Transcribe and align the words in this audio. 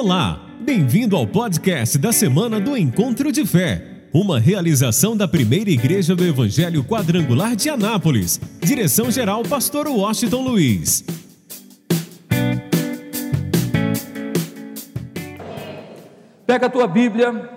Olá, 0.00 0.40
bem-vindo 0.60 1.16
ao 1.16 1.26
podcast 1.26 1.98
da 1.98 2.12
semana 2.12 2.60
do 2.60 2.76
Encontro 2.76 3.32
de 3.32 3.44
Fé, 3.44 4.06
uma 4.14 4.38
realização 4.38 5.16
da 5.16 5.26
primeira 5.26 5.70
igreja 5.70 6.14
do 6.14 6.24
Evangelho 6.24 6.84
Quadrangular 6.84 7.56
de 7.56 7.68
Anápolis. 7.68 8.40
Direção-geral, 8.62 9.42
Pastor 9.42 9.88
Washington 9.88 10.42
Luiz. 10.42 11.04
Pega 16.46 16.66
a 16.66 16.70
tua 16.70 16.86
Bíblia, 16.86 17.50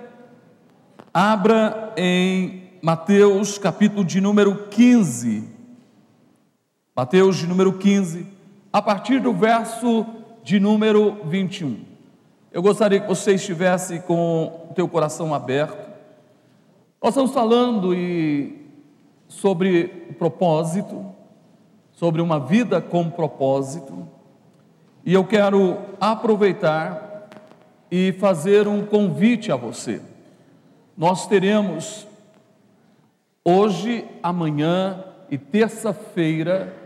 abra 1.14 1.94
em 1.96 2.72
Mateus, 2.82 3.56
capítulo 3.56 4.04
de 4.04 4.20
número 4.20 4.66
15. 4.68 5.44
Mateus 6.96 7.36
de 7.36 7.46
número 7.46 7.74
15, 7.74 8.26
a 8.72 8.82
partir 8.82 9.20
do 9.20 9.32
verso 9.32 10.04
de 10.42 10.58
número 10.58 11.20
21. 11.26 11.91
Eu 12.52 12.60
gostaria 12.60 13.00
que 13.00 13.08
você 13.08 13.32
estivesse 13.32 14.00
com 14.00 14.66
o 14.70 14.74
teu 14.74 14.86
coração 14.86 15.32
aberto. 15.32 15.90
Nós 17.02 17.12
estamos 17.14 17.32
falando 17.32 17.94
e 17.94 18.68
sobre 19.26 19.88
propósito, 20.18 21.02
sobre 21.92 22.20
uma 22.20 22.38
vida 22.38 22.78
com 22.78 23.08
propósito. 23.08 24.06
E 25.02 25.14
eu 25.14 25.24
quero 25.24 25.78
aproveitar 25.98 27.30
e 27.90 28.12
fazer 28.12 28.68
um 28.68 28.84
convite 28.84 29.50
a 29.50 29.56
você. 29.56 30.02
Nós 30.94 31.26
teremos 31.26 32.06
hoje, 33.42 34.04
amanhã 34.22 35.02
e 35.30 35.38
terça-feira, 35.38 36.76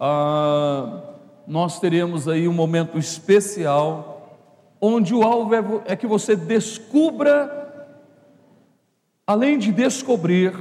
ah, 0.00 1.14
nós 1.46 1.78
teremos 1.78 2.26
aí 2.26 2.48
um 2.48 2.52
momento 2.52 2.98
especial 2.98 4.15
onde 4.86 5.14
o 5.14 5.22
alvo 5.22 5.54
é, 5.54 5.64
é 5.86 5.96
que 5.96 6.06
você 6.06 6.36
descubra, 6.36 7.92
além 9.26 9.58
de 9.58 9.72
descobrir, 9.72 10.52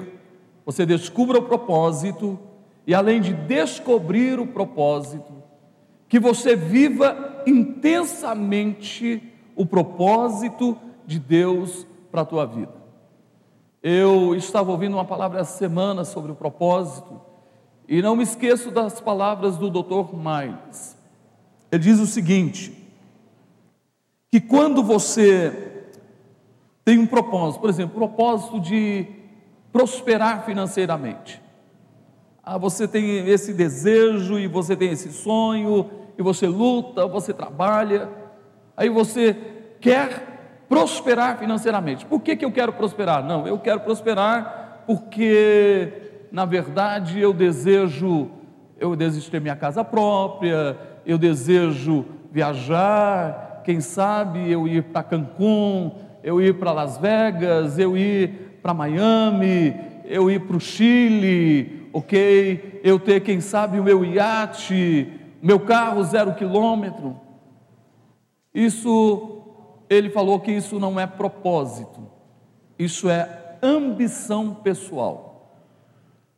você 0.65 0.85
descubra 0.85 1.37
o 1.37 1.43
propósito, 1.43 2.39
e 2.87 2.93
além 2.93 3.21
de 3.21 3.33
descobrir 3.33 4.39
o 4.39 4.47
propósito, 4.47 5.31
que 6.07 6.19
você 6.19 6.55
viva 6.55 7.43
intensamente 7.45 9.21
o 9.55 9.65
propósito 9.65 10.77
de 11.05 11.19
Deus 11.19 11.85
para 12.11 12.21
a 12.21 12.25
tua 12.25 12.45
vida. 12.45 12.73
Eu 13.81 14.35
estava 14.35 14.71
ouvindo 14.71 14.95
uma 14.95 15.05
palavra 15.05 15.41
essa 15.41 15.57
semana 15.57 16.03
sobre 16.03 16.31
o 16.31 16.35
propósito, 16.35 17.21
e 17.87 18.01
não 18.01 18.15
me 18.15 18.23
esqueço 18.23 18.71
das 18.71 18.99
palavras 18.99 19.57
do 19.57 19.69
Dr. 19.69 20.15
Miles. 20.15 20.97
Ele 21.71 21.83
diz 21.83 21.99
o 21.99 22.07
seguinte: 22.07 22.84
que 24.35 24.41
quando 24.41 24.83
você 24.83 25.85
tem 26.83 26.99
um 26.99 27.07
propósito, 27.07 27.61
por 27.61 27.69
exemplo, 27.69 27.95
propósito 27.95 28.59
de 28.59 29.07
prosperar 29.71 30.43
financeiramente. 30.43 31.41
Ah, 32.43 32.57
você 32.57 32.85
tem 32.85 33.29
esse 33.29 33.53
desejo 33.53 34.37
e 34.37 34.45
você 34.45 34.75
tem 34.75 34.91
esse 34.91 35.09
sonho 35.13 35.89
e 36.17 36.21
você 36.21 36.47
luta, 36.47 37.07
você 37.07 37.31
trabalha, 37.31 38.09
aí 38.75 38.89
você 38.89 39.37
quer 39.79 40.65
prosperar 40.67 41.37
financeiramente. 41.37 42.05
Por 42.05 42.19
que, 42.19 42.35
que 42.35 42.43
eu 42.43 42.51
quero 42.51 42.73
prosperar? 42.73 43.23
Não, 43.23 43.47
eu 43.47 43.57
quero 43.57 43.79
prosperar 43.79 44.83
porque, 44.85 46.27
na 46.29 46.43
verdade, 46.43 47.21
eu 47.21 47.31
desejo, 47.31 48.29
eu 48.77 48.97
desejo 48.97 49.31
ter 49.31 49.39
minha 49.39 49.55
casa 49.55 49.81
própria, 49.81 50.77
eu 51.05 51.17
desejo 51.17 52.03
viajar, 52.33 53.45
quem 53.65 53.81
sabe 53.81 54.51
eu 54.51 54.67
ir 54.67 54.83
para 54.83 55.01
Cancún, 55.01 55.91
eu 56.23 56.39
ir 56.39 56.59
para 56.59 56.71
Las 56.71 56.99
Vegas, 56.99 57.79
eu 57.79 57.97
ir 57.97 58.59
para 58.61 58.75
Miami, 58.75 59.75
eu 60.05 60.29
ir 60.29 60.41
para 60.41 60.55
o 60.55 60.59
Chile, 60.59 61.89
ok? 61.91 62.79
Eu 62.83 62.99
ter, 62.99 63.21
quem 63.21 63.41
sabe, 63.41 63.79
o 63.79 63.83
meu 63.83 64.05
iate, 64.05 65.11
meu 65.41 65.59
carro 65.59 66.03
zero 66.03 66.35
quilômetro. 66.35 67.19
Isso, 68.53 69.41
ele 69.89 70.11
falou 70.11 70.39
que 70.39 70.51
isso 70.51 70.79
não 70.79 70.99
é 70.99 71.07
propósito, 71.07 72.07
isso 72.77 73.09
é 73.09 73.57
ambição 73.61 74.53
pessoal. 74.53 75.57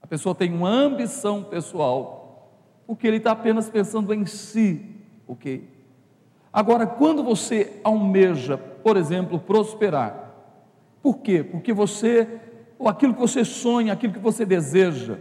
A 0.02 0.08
pessoa 0.08 0.34
tem 0.34 0.54
uma 0.54 0.70
ambição 0.70 1.44
pessoal, 1.44 2.54
porque 2.88 3.06
ele 3.06 3.18
está 3.18 3.32
apenas 3.32 3.70
pensando 3.70 4.14
em 4.14 4.26
si, 4.26 4.86
ok? 5.28 5.77
Agora, 6.58 6.88
quando 6.88 7.24
você 7.24 7.80
almeja, 7.84 8.58
por 8.58 8.98
exemplo, 8.98 9.38
prosperar, 9.38 10.34
por 11.04 11.20
quê? 11.20 11.44
Porque 11.44 11.72
você, 11.72 12.28
ou 12.80 12.90
aquilo 12.90 13.14
que 13.14 13.20
você 13.20 13.46
sonha, 13.46 13.94
aquilo 13.94 14.14
que 14.14 14.18
você 14.18 14.44
deseja, 14.44 15.20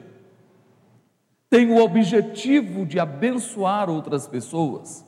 tem 1.51 1.71
o 1.71 1.85
objetivo 1.85 2.87
de 2.87 2.99
abençoar 2.99 3.91
outras 3.91 4.27
pessoas. 4.27 5.05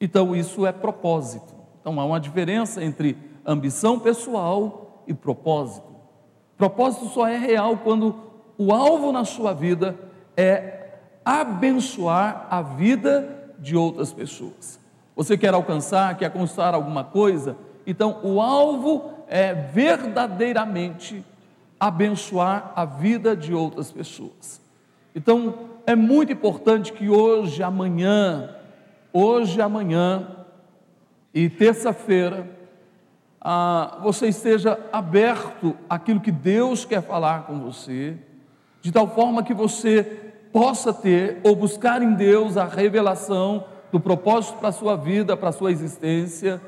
Então, 0.00 0.36
isso 0.36 0.64
é 0.64 0.70
propósito. 0.70 1.56
Então, 1.80 1.98
há 1.98 2.04
uma 2.04 2.20
diferença 2.20 2.84
entre 2.84 3.18
ambição 3.44 3.98
pessoal 3.98 5.02
e 5.08 5.12
propósito. 5.12 5.92
Propósito 6.56 7.06
só 7.06 7.26
é 7.26 7.36
real 7.36 7.78
quando 7.78 8.14
o 8.56 8.72
alvo 8.72 9.10
na 9.10 9.24
sua 9.24 9.52
vida 9.52 9.98
é 10.36 11.00
abençoar 11.24 12.46
a 12.48 12.62
vida 12.62 13.52
de 13.58 13.74
outras 13.76 14.12
pessoas. 14.12 14.85
Você 15.16 15.38
quer 15.38 15.54
alcançar, 15.54 16.14
quer 16.18 16.26
alcançar 16.26 16.74
alguma 16.74 17.02
coisa? 17.02 17.56
Então, 17.86 18.20
o 18.22 18.38
alvo 18.38 19.14
é 19.26 19.54
verdadeiramente 19.54 21.24
abençoar 21.80 22.72
a 22.76 22.84
vida 22.84 23.34
de 23.34 23.54
outras 23.54 23.90
pessoas. 23.90 24.60
Então, 25.14 25.70
é 25.86 25.96
muito 25.96 26.32
importante 26.32 26.92
que 26.92 27.08
hoje, 27.08 27.62
amanhã, 27.62 28.56
hoje, 29.10 29.62
amanhã 29.62 30.28
e 31.32 31.48
terça-feira, 31.48 32.46
ah, 33.40 33.98
você 34.02 34.28
esteja 34.28 34.78
aberto 34.92 35.74
àquilo 35.88 36.20
que 36.20 36.30
Deus 36.30 36.84
quer 36.84 37.00
falar 37.00 37.46
com 37.46 37.58
você, 37.60 38.18
de 38.82 38.92
tal 38.92 39.08
forma 39.08 39.42
que 39.42 39.54
você 39.54 40.02
possa 40.52 40.92
ter 40.92 41.40
ou 41.42 41.56
buscar 41.56 42.02
em 42.02 42.12
Deus 42.12 42.58
a 42.58 42.66
revelação 42.66 43.64
do 43.92 44.00
propósito 44.00 44.58
para 44.58 44.68
a 44.68 44.72
sua 44.72 44.96
vida, 44.96 45.36
para 45.36 45.50
a 45.50 45.52
sua 45.52 45.70
existência, 45.70 46.60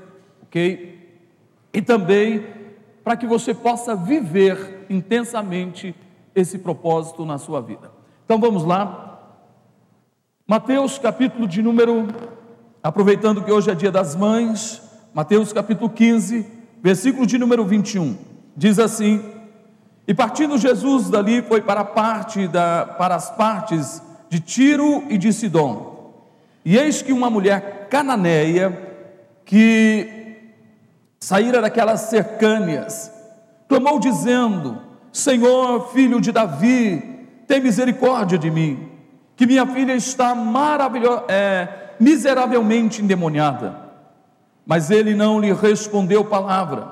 ok? 0.43 0.99
E 1.73 1.83
também 1.83 2.47
para 3.05 3.17
que 3.17 3.27
você 3.27 3.55
possa 3.55 3.97
viver 3.97 4.87
intensamente 4.91 5.95
esse 6.34 6.59
propósito 6.59 7.25
na 7.25 7.39
sua 7.39 7.61
vida. 7.61 7.91
Então 8.25 8.39
vamos 8.39 8.65
lá. 8.65 9.21
Mateus 10.47 10.99
capítulo 10.99 11.47
de 11.47 11.62
número, 11.62 12.09
aproveitando 12.83 13.43
que 13.43 13.50
hoje 13.50 13.71
é 13.71 13.75
dia 13.75 13.91
das 13.91 14.15
mães, 14.15 14.83
Mateus 15.15 15.53
capítulo 15.53 15.91
15, 15.91 16.47
versículo 16.83 17.27
de 17.27 17.39
número 17.39 17.65
21, 17.65 18.17
diz 18.56 18.79
assim: 18.79 19.23
E 20.06 20.15
partindo 20.15 20.59
Jesus 20.59 21.11
dali 21.11 21.43
foi 21.43 21.61
para 21.61 21.85
parte 21.85 22.47
da, 22.47 22.85
para 22.87 23.15
as 23.15 23.31
partes 23.31 24.03
de 24.29 24.41
Tiro 24.41 25.05
e 25.09 25.19
de 25.19 25.33
Sidom. 25.33 25.97
E 26.69 26.77
eis 26.77 27.01
que 27.01 27.15
uma 27.15 27.31
mulher 27.31 27.87
cananeia, 27.89 28.79
que 29.47 30.37
saíra 31.19 31.62
daquelas 31.62 32.01
cercâneas, 32.11 33.11
clamou 33.67 33.99
dizendo: 33.99 34.79
Senhor, 35.11 35.91
filho 35.95 36.21
de 36.21 36.31
Davi, 36.31 37.25
tem 37.47 37.59
misericórdia 37.59 38.37
de 38.37 38.50
mim, 38.50 38.87
que 39.35 39.47
minha 39.47 39.67
filha 39.67 39.94
está 39.94 40.37
é, 41.26 41.94
miseravelmente 41.99 43.00
endemoniada. 43.00 43.75
Mas 44.67 44.91
ele 44.91 45.14
não 45.14 45.41
lhe 45.41 45.55
respondeu 45.55 46.23
palavra. 46.23 46.87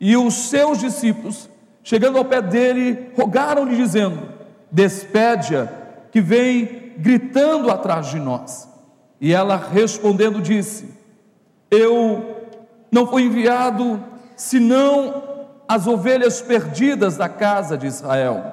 E 0.00 0.16
os 0.16 0.32
seus 0.32 0.78
discípulos, 0.78 1.50
chegando 1.82 2.16
ao 2.16 2.24
pé 2.24 2.40
dele, 2.40 3.10
rogaram-lhe, 3.14 3.76
dizendo: 3.76 4.30
Despede-a, 4.72 5.68
que 6.10 6.22
vem 6.22 6.94
gritando 6.96 7.70
atrás 7.70 8.06
de 8.06 8.18
nós. 8.18 8.72
E 9.24 9.32
ela 9.32 9.56
respondendo 9.56 10.42
disse: 10.42 10.86
Eu 11.70 12.44
não 12.92 13.06
fui 13.06 13.22
enviado 13.22 13.98
senão 14.36 15.46
as 15.66 15.86
ovelhas 15.86 16.42
perdidas 16.42 17.16
da 17.16 17.26
casa 17.26 17.74
de 17.78 17.86
Israel. 17.86 18.52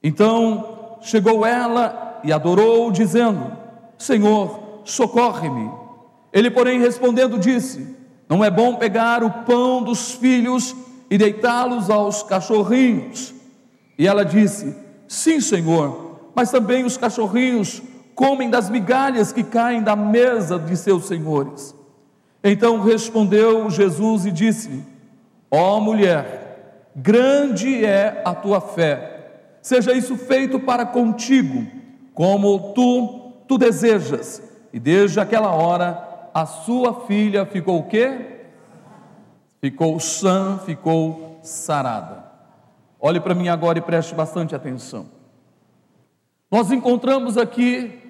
Então 0.00 0.96
chegou 1.00 1.44
ela 1.44 2.20
e 2.22 2.32
adorou, 2.32 2.92
dizendo: 2.92 3.50
Senhor, 3.98 4.82
socorre-me. 4.84 5.72
Ele, 6.32 6.48
porém, 6.48 6.78
respondendo, 6.78 7.36
disse: 7.36 7.96
Não 8.28 8.44
é 8.44 8.50
bom 8.50 8.76
pegar 8.76 9.24
o 9.24 9.42
pão 9.44 9.82
dos 9.82 10.12
filhos 10.12 10.72
e 11.10 11.18
deitá-los 11.18 11.90
aos 11.90 12.22
cachorrinhos. 12.22 13.34
E 13.98 14.06
ela 14.06 14.24
disse: 14.24 14.72
Sim, 15.08 15.40
Senhor, 15.40 16.30
mas 16.32 16.52
também 16.52 16.84
os 16.84 16.96
cachorrinhos 16.96 17.82
comem 18.14 18.50
das 18.50 18.70
migalhas 18.70 19.32
que 19.32 19.42
caem 19.42 19.82
da 19.82 19.96
mesa 19.96 20.58
de 20.58 20.76
seus 20.76 21.06
senhores. 21.06 21.74
Então 22.42 22.82
respondeu 22.82 23.70
Jesus 23.70 24.26
e 24.26 24.32
disse: 24.32 24.84
Ó 25.50 25.76
oh, 25.76 25.80
mulher, 25.80 26.90
grande 26.94 27.84
é 27.84 28.22
a 28.24 28.34
tua 28.34 28.60
fé, 28.60 29.56
seja 29.60 29.92
isso 29.92 30.16
feito 30.16 30.58
para 30.58 30.84
contigo, 30.84 31.66
como 32.14 32.72
tu, 32.74 33.32
tu 33.46 33.56
desejas. 33.56 34.42
E 34.72 34.80
desde 34.80 35.20
aquela 35.20 35.52
hora 35.52 36.08
a 36.34 36.46
sua 36.46 37.06
filha 37.06 37.44
ficou 37.44 37.80
o 37.80 37.84
quê? 37.84 38.40
Ficou 39.60 40.00
sã, 40.00 40.58
ficou 40.64 41.38
sarada. 41.42 42.24
Olhe 42.98 43.20
para 43.20 43.34
mim 43.34 43.48
agora 43.48 43.78
e 43.78 43.82
preste 43.82 44.14
bastante 44.14 44.54
atenção. 44.54 45.06
Nós 46.50 46.70
encontramos 46.70 47.38
aqui 47.38 48.01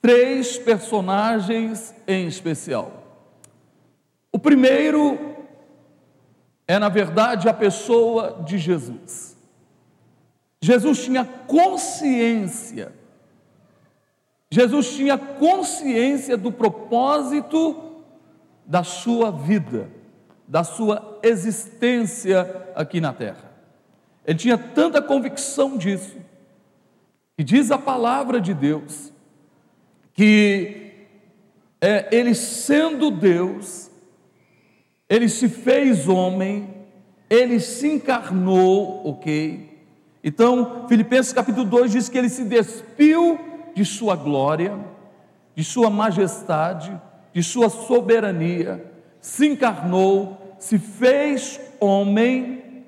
três 0.00 0.58
personagens 0.58 1.94
em 2.06 2.26
especial. 2.26 2.92
O 4.32 4.38
primeiro 4.38 5.30
é, 6.70 6.78
na 6.78 6.88
verdade, 6.88 7.48
a 7.48 7.52
pessoa 7.52 8.44
de 8.46 8.56
Jesus. 8.56 9.36
Jesus 10.62 11.02
tinha 11.02 11.24
consciência, 11.24 12.92
Jesus 14.48 14.94
tinha 14.94 15.18
consciência 15.18 16.36
do 16.36 16.52
propósito 16.52 18.04
da 18.64 18.84
sua 18.84 19.32
vida, 19.32 19.90
da 20.46 20.62
sua 20.62 21.18
existência 21.24 22.68
aqui 22.76 23.00
na 23.00 23.12
terra. 23.12 23.50
Ele 24.24 24.38
tinha 24.38 24.56
tanta 24.56 25.02
convicção 25.02 25.76
disso, 25.76 26.18
que 27.36 27.42
diz 27.42 27.72
a 27.72 27.78
palavra 27.78 28.40
de 28.40 28.54
Deus, 28.54 29.12
que 30.20 31.06
é, 31.80 32.14
ele 32.14 32.34
sendo 32.34 33.10
Deus, 33.10 33.90
ele 35.08 35.30
se 35.30 35.48
fez 35.48 36.06
homem, 36.08 36.68
ele 37.30 37.58
se 37.58 37.88
encarnou, 37.88 39.00
ok? 39.08 39.80
Então, 40.22 40.84
Filipenses 40.90 41.32
capítulo 41.32 41.64
2 41.64 41.92
diz 41.92 42.10
que 42.10 42.18
ele 42.18 42.28
se 42.28 42.44
despiu 42.44 43.40
de 43.74 43.82
sua 43.82 44.14
glória, 44.14 44.78
de 45.54 45.64
sua 45.64 45.88
majestade, 45.88 47.00
de 47.32 47.42
sua 47.42 47.70
soberania, 47.70 48.92
se 49.22 49.46
encarnou, 49.46 50.54
se 50.58 50.78
fez 50.78 51.58
homem, 51.80 52.84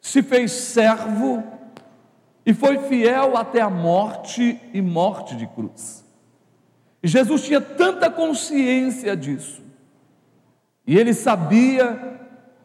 se 0.00 0.22
fez 0.22 0.52
servo 0.52 1.42
e 2.46 2.54
foi 2.54 2.78
fiel 2.78 3.36
até 3.36 3.60
a 3.60 3.68
morte 3.68 4.60
e 4.72 4.80
morte 4.80 5.34
de 5.34 5.48
cruz. 5.48 6.03
Jesus 7.06 7.42
tinha 7.42 7.60
tanta 7.60 8.10
consciência 8.10 9.16
disso, 9.16 9.62
e 10.86 10.98
ele 10.98 11.12
sabia 11.12 12.20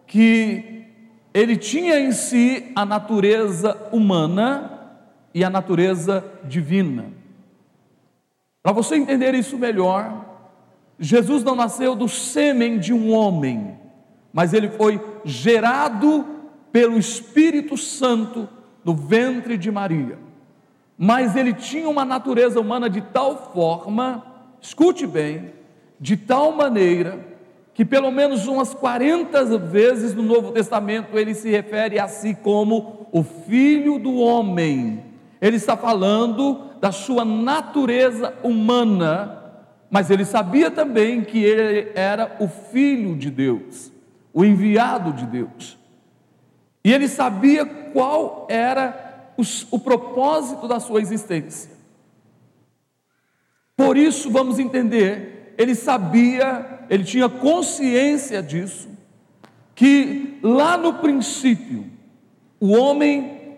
que 0.08 0.86
ele 1.34 1.58
tinha 1.58 2.00
em 2.00 2.12
si 2.12 2.72
a 2.76 2.86
natureza 2.86 3.78
humana 3.92 4.80
e 5.34 5.44
a 5.44 5.50
natureza 5.50 6.24
divina. 6.46 7.06
Para 8.64 8.72
você 8.72 8.96
entender 8.96 9.36
isso 9.36 9.58
melhor, 9.58 10.26
Jesus 10.98 11.44
não 11.44 11.56
nasceu 11.56 11.96
do 11.96 12.10
sêmen 12.10 12.80
de 12.80 12.94
um 12.94 13.12
homem, 13.14 13.78
mas 14.34 14.54
ele 14.54 14.70
foi 14.70 15.02
gerado 15.24 16.26
pelo 16.72 16.98
Espírito 16.98 17.78
Santo 17.78 18.48
no 18.84 18.94
ventre 18.94 19.58
de 19.58 19.72
Maria. 19.72 20.18
Mas 20.98 21.36
ele 21.36 21.54
tinha 21.54 21.88
uma 21.88 22.04
natureza 22.04 22.60
humana 22.60 22.90
de 22.90 23.00
tal 23.02 23.54
forma, 23.54 24.26
escute 24.62 25.06
bem, 25.06 25.54
de 26.00 26.16
tal 26.16 26.52
maneira 26.52 27.30
que 27.80 27.86
pelo 27.86 28.12
menos 28.12 28.46
umas 28.46 28.74
40 28.74 29.58
vezes 29.60 30.14
no 30.14 30.22
Novo 30.22 30.52
Testamento 30.52 31.18
ele 31.18 31.34
se 31.34 31.50
refere 31.50 31.98
a 31.98 32.10
si 32.10 32.36
como 32.36 33.08
o 33.10 33.24
Filho 33.24 33.98
do 33.98 34.16
Homem. 34.16 35.02
Ele 35.40 35.56
está 35.56 35.78
falando 35.78 36.72
da 36.82 36.92
sua 36.92 37.24
natureza 37.24 38.34
humana, 38.44 39.54
mas 39.90 40.10
ele 40.10 40.26
sabia 40.26 40.70
também 40.70 41.24
que 41.24 41.42
ele 41.42 41.92
era 41.96 42.36
o 42.42 42.50
Filho 42.50 43.16
de 43.16 43.32
Deus, 43.32 43.90
o 44.34 44.44
enviado 44.44 45.14
de 45.14 45.26
Deus. 45.26 45.78
E 46.84 46.94
ele 46.94 47.08
sabia 47.08 47.66
qual 47.66 48.46
era 48.50 49.32
o, 49.38 49.42
o 49.72 49.80
propósito 49.80 50.68
da 50.68 50.82
sua 50.82 51.00
existência. 51.00 51.79
Por 53.86 53.98
isso, 53.98 54.30
vamos 54.30 54.60
entender, 54.60 55.54
ele 55.58 55.74
sabia 55.74 56.80
ele 56.90 57.04
tinha 57.04 57.30
consciência 57.30 58.42
disso, 58.42 58.90
que 59.76 60.40
lá 60.42 60.76
no 60.76 60.96
princípio, 60.96 61.86
o 62.60 62.72
homem 62.72 63.58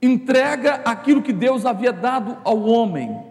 entrega 0.00 0.80
aquilo 0.84 1.22
que 1.22 1.32
Deus 1.32 1.66
havia 1.66 1.92
dado 1.92 2.38
ao 2.42 2.60
homem, 2.62 3.22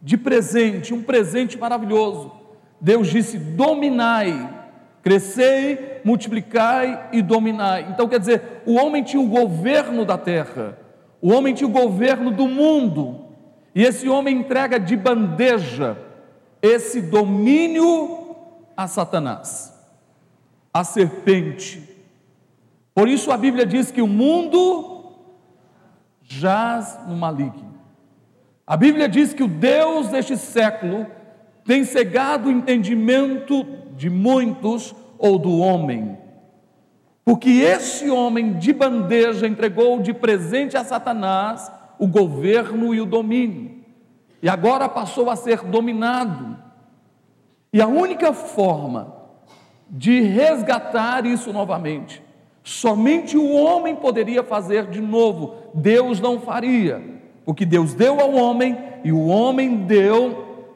de 0.00 0.16
presente, 0.16 0.94
um 0.94 1.02
presente 1.02 1.58
maravilhoso. 1.58 2.32
Deus 2.80 3.08
disse: 3.08 3.36
dominai, 3.36 4.48
crescei, 5.02 6.00
multiplicai 6.04 7.08
e 7.12 7.20
dominai. 7.20 7.88
Então 7.90 8.08
quer 8.08 8.20
dizer, 8.20 8.62
o 8.64 8.74
homem 8.74 9.02
tinha 9.02 9.22
o 9.22 9.28
governo 9.28 10.04
da 10.04 10.16
terra, 10.16 10.78
o 11.20 11.32
homem 11.32 11.52
tinha 11.52 11.68
o 11.68 11.72
governo 11.72 12.30
do 12.30 12.48
mundo, 12.48 13.21
e 13.74 13.82
esse 13.82 14.08
homem 14.08 14.38
entrega 14.38 14.78
de 14.78 14.96
bandeja 14.96 15.96
esse 16.62 17.00
domínio 17.00 18.36
a 18.76 18.86
Satanás, 18.86 19.72
a 20.72 20.84
serpente. 20.84 21.82
Por 22.94 23.08
isso 23.08 23.32
a 23.32 23.36
Bíblia 23.36 23.66
diz 23.66 23.90
que 23.90 24.00
o 24.00 24.06
mundo 24.06 25.12
jaz 26.22 27.00
no 27.08 27.16
maligno. 27.16 27.72
A 28.66 28.76
Bíblia 28.76 29.08
diz 29.08 29.34
que 29.34 29.42
o 29.42 29.48
Deus 29.48 30.08
deste 30.08 30.36
século 30.36 31.06
tem 31.64 31.84
cegado 31.84 32.48
o 32.48 32.52
entendimento 32.52 33.64
de 33.96 34.08
muitos 34.08 34.94
ou 35.18 35.38
do 35.38 35.58
homem. 35.58 36.16
Porque 37.24 37.50
esse 37.50 38.08
homem 38.10 38.54
de 38.54 38.72
bandeja 38.72 39.46
entregou 39.46 40.00
de 40.00 40.12
presente 40.12 40.76
a 40.76 40.84
Satanás 40.84 41.70
o 42.02 42.08
governo 42.08 42.92
e 42.92 43.00
o 43.00 43.06
domínio. 43.06 43.70
E 44.42 44.48
agora 44.48 44.88
passou 44.88 45.30
a 45.30 45.36
ser 45.36 45.62
dominado 45.62 46.58
e 47.72 47.80
a 47.80 47.86
única 47.86 48.32
forma 48.32 49.14
de 49.88 50.20
resgatar 50.20 51.24
isso 51.24 51.52
novamente, 51.52 52.20
somente 52.64 53.36
o 53.36 53.52
homem 53.52 53.94
poderia 53.94 54.42
fazer 54.42 54.88
de 54.88 55.00
novo, 55.00 55.54
Deus 55.72 56.18
não 56.18 56.40
faria, 56.40 57.00
porque 57.44 57.64
Deus 57.64 57.94
deu 57.94 58.20
ao 58.20 58.34
homem 58.34 58.76
e 59.04 59.12
o 59.12 59.28
homem 59.28 59.84
deu 59.84 60.66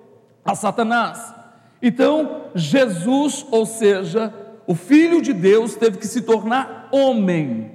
a 0.45 0.55
Satanás. 0.55 1.35
Então, 1.83 2.45
Jesus, 2.55 3.45
ou 3.51 3.67
seja, 3.67 4.33
o 4.65 4.77
Filho 4.77 5.21
de 5.21 5.33
Deus, 5.33 5.75
teve 5.75 5.99
que 5.99 6.07
se 6.07 6.23
tornar 6.23 6.89
homem, 6.93 7.73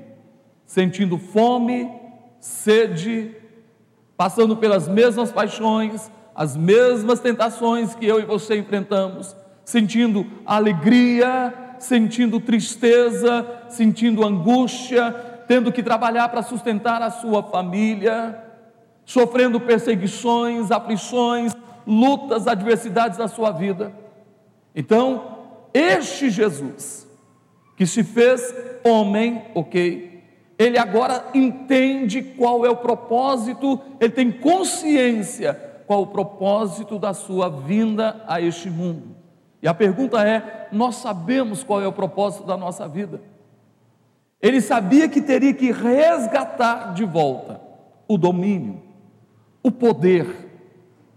sentindo 0.66 1.18
fome, 1.18 1.92
sede, 2.40 3.41
passando 4.22 4.56
pelas 4.56 4.88
mesmas 4.88 5.32
paixões, 5.32 6.12
as 6.36 6.56
mesmas 6.56 7.20
tentações 7.20 7.96
que 7.96 8.06
eu 8.06 8.20
e 8.20 8.24
você 8.24 8.56
enfrentamos, 8.56 9.36
sentindo 9.66 10.28
alegria, 10.46 11.52
sentindo 11.80 12.40
tristeza, 12.40 13.44
sentindo 13.68 14.24
angústia, 14.24 15.12
tendo 15.48 15.72
que 15.72 15.82
trabalhar 15.82 16.30
para 16.30 16.44
sustentar 16.44 17.02
a 17.02 17.10
sua 17.10 17.42
família, 17.42 18.40
sofrendo 19.06 19.60
perseguições, 19.60 20.70
aflições, 20.70 21.56
lutas, 21.88 22.48
adversidades 22.48 23.18
na 23.18 23.28
sua 23.28 23.50
vida. 23.50 23.92
Então, 24.76 25.40
este 25.74 26.30
Jesus, 26.30 27.08
que 27.76 27.88
se 27.88 28.04
fez 28.04 28.54
homem, 28.84 29.46
ok, 29.56 30.11
ele 30.62 30.78
agora 30.78 31.26
entende 31.34 32.22
qual 32.22 32.64
é 32.66 32.70
o 32.70 32.76
propósito, 32.76 33.82
ele 34.00 34.12
tem 34.12 34.32
consciência 34.32 35.54
qual 35.88 36.04
o 36.04 36.08
propósito 36.08 37.00
da 37.00 37.14
sua 37.16 37.50
vinda 37.50 38.24
a 38.28 38.40
este 38.40 38.70
mundo. 38.70 39.16
E 39.60 39.68
a 39.68 39.74
pergunta 39.74 40.24
é: 40.24 40.68
nós 40.72 40.98
sabemos 40.98 41.64
qual 41.64 41.82
é 41.82 41.88
o 41.88 41.92
propósito 41.92 42.46
da 42.46 42.56
nossa 42.56 42.88
vida? 42.88 43.22
Ele 44.40 44.62
sabia 44.62 45.10
que 45.10 45.20
teria 45.20 45.54
que 45.54 45.72
resgatar 45.72 46.94
de 46.94 47.06
volta 47.06 47.60
o 48.08 48.16
domínio, 48.16 48.84
o 49.64 49.72
poder 49.72 50.50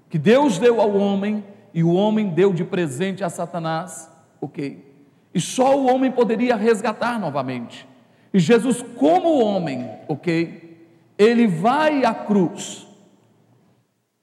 que 0.09 0.19
Deus 0.19 0.59
deu 0.59 0.81
ao 0.81 0.95
homem 0.95 1.45
e 1.75 1.85
o 1.85 1.93
homem 1.93 2.31
deu 2.31 2.53
de 2.53 2.65
presente 2.65 3.23
a 3.23 3.29
Satanás, 3.29 4.11
ok? 4.41 4.95
E 5.35 5.41
só 5.41 5.77
o 5.77 5.87
homem 5.87 6.11
poderia 6.11 6.57
resgatar 6.57 7.19
novamente. 7.19 7.87
E 8.35 8.41
Jesus, 8.41 8.85
como 8.99 9.41
homem, 9.41 9.89
ok? 10.09 10.85
Ele 11.17 11.47
vai 11.47 12.05
à 12.05 12.13
cruz 12.13 12.85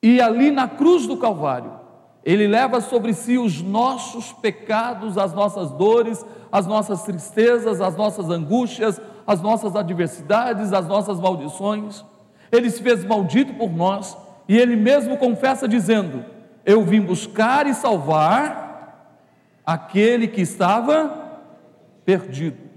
e 0.04 0.20
ali 0.20 0.50
na 0.50 0.68
cruz 0.68 1.06
do 1.06 1.16
Calvário, 1.16 1.80
Ele 2.26 2.48
leva 2.48 2.82
sobre 2.82 3.14
si 3.14 3.38
os 3.38 3.62
nossos 3.62 4.34
pecados, 4.34 5.18
as 5.18 5.34
nossas 5.34 5.72
dores, 5.72 6.26
as 6.52 6.68
nossas 6.68 7.04
tristezas, 7.04 7.80
as 7.80 7.96
nossas 7.96 8.30
angústias, 8.30 9.00
as 9.26 9.42
nossas 9.42 9.76
adversidades, 9.76 10.74
as 10.74 10.88
nossas 10.88 11.20
maldições. 11.20 12.04
Ele 12.52 12.70
se 12.70 12.82
fez 12.82 13.06
maldito 13.06 13.54
por 13.54 13.72
nós 13.72 14.18
e 14.48 14.58
ele 14.58 14.76
mesmo 14.76 15.18
confessa 15.18 15.68
dizendo: 15.68 16.26
Eu 16.66 16.84
vim 16.84 17.00
buscar 17.00 17.66
e 17.66 17.74
salvar 17.74 19.22
aquele 19.66 20.28
que 20.28 20.42
estava 20.42 21.40
perdido. 22.04 22.71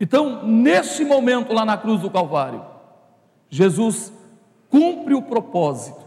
Então, 0.00 0.44
nesse 0.46 1.04
momento 1.04 1.52
lá 1.52 1.64
na 1.64 1.76
cruz 1.76 2.00
do 2.00 2.10
Calvário, 2.10 2.64
Jesus 3.48 4.12
cumpre 4.68 5.14
o 5.14 5.22
propósito 5.22 6.04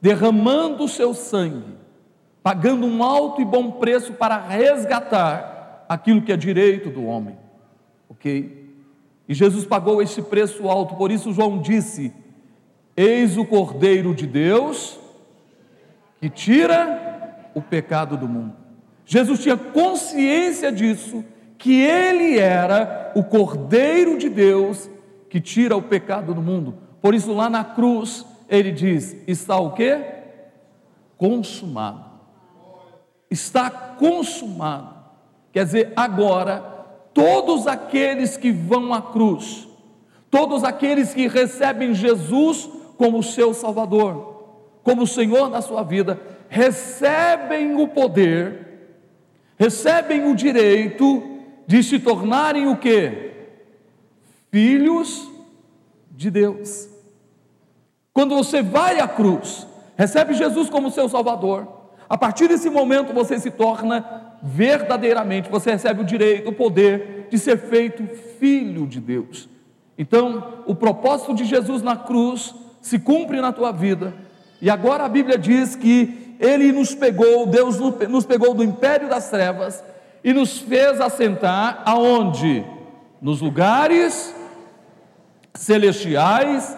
derramando 0.00 0.84
o 0.84 0.88
seu 0.88 1.14
sangue, 1.14 1.74
pagando 2.42 2.86
um 2.86 3.02
alto 3.02 3.40
e 3.40 3.44
bom 3.44 3.72
preço 3.72 4.12
para 4.12 4.38
resgatar 4.38 5.84
aquilo 5.88 6.22
que 6.22 6.32
é 6.32 6.36
direito 6.36 6.90
do 6.90 7.04
homem. 7.04 7.36
Ok? 8.08 8.66
E 9.28 9.34
Jesus 9.34 9.66
pagou 9.66 10.00
esse 10.00 10.22
preço 10.22 10.68
alto, 10.68 10.94
por 10.94 11.10
isso 11.10 11.32
João 11.32 11.60
disse: 11.60 12.12
Eis 12.96 13.36
o 13.36 13.44
Cordeiro 13.44 14.14
de 14.14 14.26
Deus 14.26 14.98
que 16.20 16.30
tira 16.30 17.50
o 17.54 17.60
pecado 17.60 18.16
do 18.16 18.28
mundo. 18.28 18.54
Jesus 19.04 19.42
tinha 19.42 19.56
consciência 19.56 20.70
disso, 20.70 21.24
que 21.58 21.80
ele 21.82 22.38
era 22.38 23.12
o 23.14 23.24
Cordeiro 23.24 24.18
de 24.18 24.28
Deus 24.28 24.90
que 25.28 25.40
tira 25.40 25.76
o 25.76 25.82
pecado 25.82 26.34
do 26.34 26.42
mundo. 26.42 26.74
Por 27.00 27.14
isso, 27.14 27.32
lá 27.32 27.48
na 27.48 27.64
cruz, 27.64 28.24
ele 28.48 28.72
diz: 28.72 29.16
está 29.26 29.58
o 29.58 29.72
que? 29.72 29.98
Consumado. 31.16 32.04
Está 33.30 33.70
consumado. 33.70 34.94
Quer 35.52 35.64
dizer, 35.64 35.92
agora, 35.96 36.60
todos 37.12 37.66
aqueles 37.66 38.36
que 38.36 38.52
vão 38.52 38.92
à 38.92 39.00
cruz, 39.00 39.66
todos 40.30 40.62
aqueles 40.62 41.14
que 41.14 41.26
recebem 41.26 41.94
Jesus 41.94 42.68
como 42.96 43.22
seu 43.22 43.54
Salvador, 43.54 44.36
como 44.82 45.06
Senhor 45.06 45.50
da 45.50 45.60
sua 45.60 45.82
vida, 45.82 46.20
recebem 46.48 47.80
o 47.80 47.88
poder, 47.88 48.98
recebem 49.58 50.30
o 50.30 50.34
direito 50.34 51.35
de 51.66 51.82
se 51.82 51.98
tornarem 51.98 52.68
o 52.68 52.76
que? 52.76 53.32
Filhos 54.50 55.28
de 56.10 56.30
Deus. 56.30 56.88
Quando 58.12 58.34
você 58.34 58.62
vai 58.62 59.00
à 59.00 59.08
cruz, 59.08 59.66
recebe 59.96 60.32
Jesus 60.32 60.70
como 60.70 60.90
seu 60.90 61.08
Salvador, 61.08 61.68
a 62.08 62.16
partir 62.16 62.48
desse 62.48 62.70
momento 62.70 63.12
você 63.12 63.38
se 63.38 63.50
torna 63.50 64.36
verdadeiramente, 64.42 65.50
você 65.50 65.72
recebe 65.72 66.02
o 66.02 66.04
direito, 66.04 66.48
o 66.48 66.52
poder 66.52 67.26
de 67.30 67.38
ser 67.38 67.58
feito 67.58 68.06
filho 68.38 68.86
de 68.86 69.00
Deus. 69.00 69.48
Então, 69.98 70.62
o 70.66 70.74
propósito 70.74 71.34
de 71.34 71.44
Jesus 71.44 71.82
na 71.82 71.96
cruz 71.96 72.54
se 72.80 72.98
cumpre 72.98 73.40
na 73.40 73.52
tua 73.52 73.72
vida, 73.72 74.14
e 74.62 74.70
agora 74.70 75.04
a 75.04 75.08
Bíblia 75.08 75.36
diz 75.36 75.74
que 75.74 76.36
Ele 76.38 76.70
nos 76.70 76.94
pegou, 76.94 77.46
Deus 77.46 77.78
nos 78.08 78.24
pegou 78.24 78.54
do 78.54 78.62
império 78.62 79.08
das 79.08 79.28
trevas 79.28 79.82
e 80.26 80.32
nos 80.32 80.58
fez 80.58 81.00
assentar 81.00 81.84
aonde? 81.84 82.66
Nos 83.22 83.40
lugares 83.40 84.34
celestiais 85.54 86.76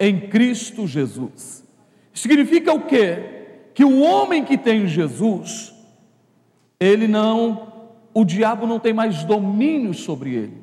em 0.00 0.28
Cristo 0.28 0.84
Jesus. 0.84 1.64
Significa 2.12 2.72
o 2.72 2.80
quê? 2.80 3.70
Que 3.72 3.84
o 3.84 4.00
homem 4.00 4.44
que 4.44 4.58
tem 4.58 4.88
Jesus, 4.88 5.72
ele 6.80 7.06
não, 7.06 7.72
o 8.12 8.24
diabo 8.24 8.66
não 8.66 8.80
tem 8.80 8.92
mais 8.92 9.22
domínio 9.22 9.94
sobre 9.94 10.34
ele, 10.34 10.60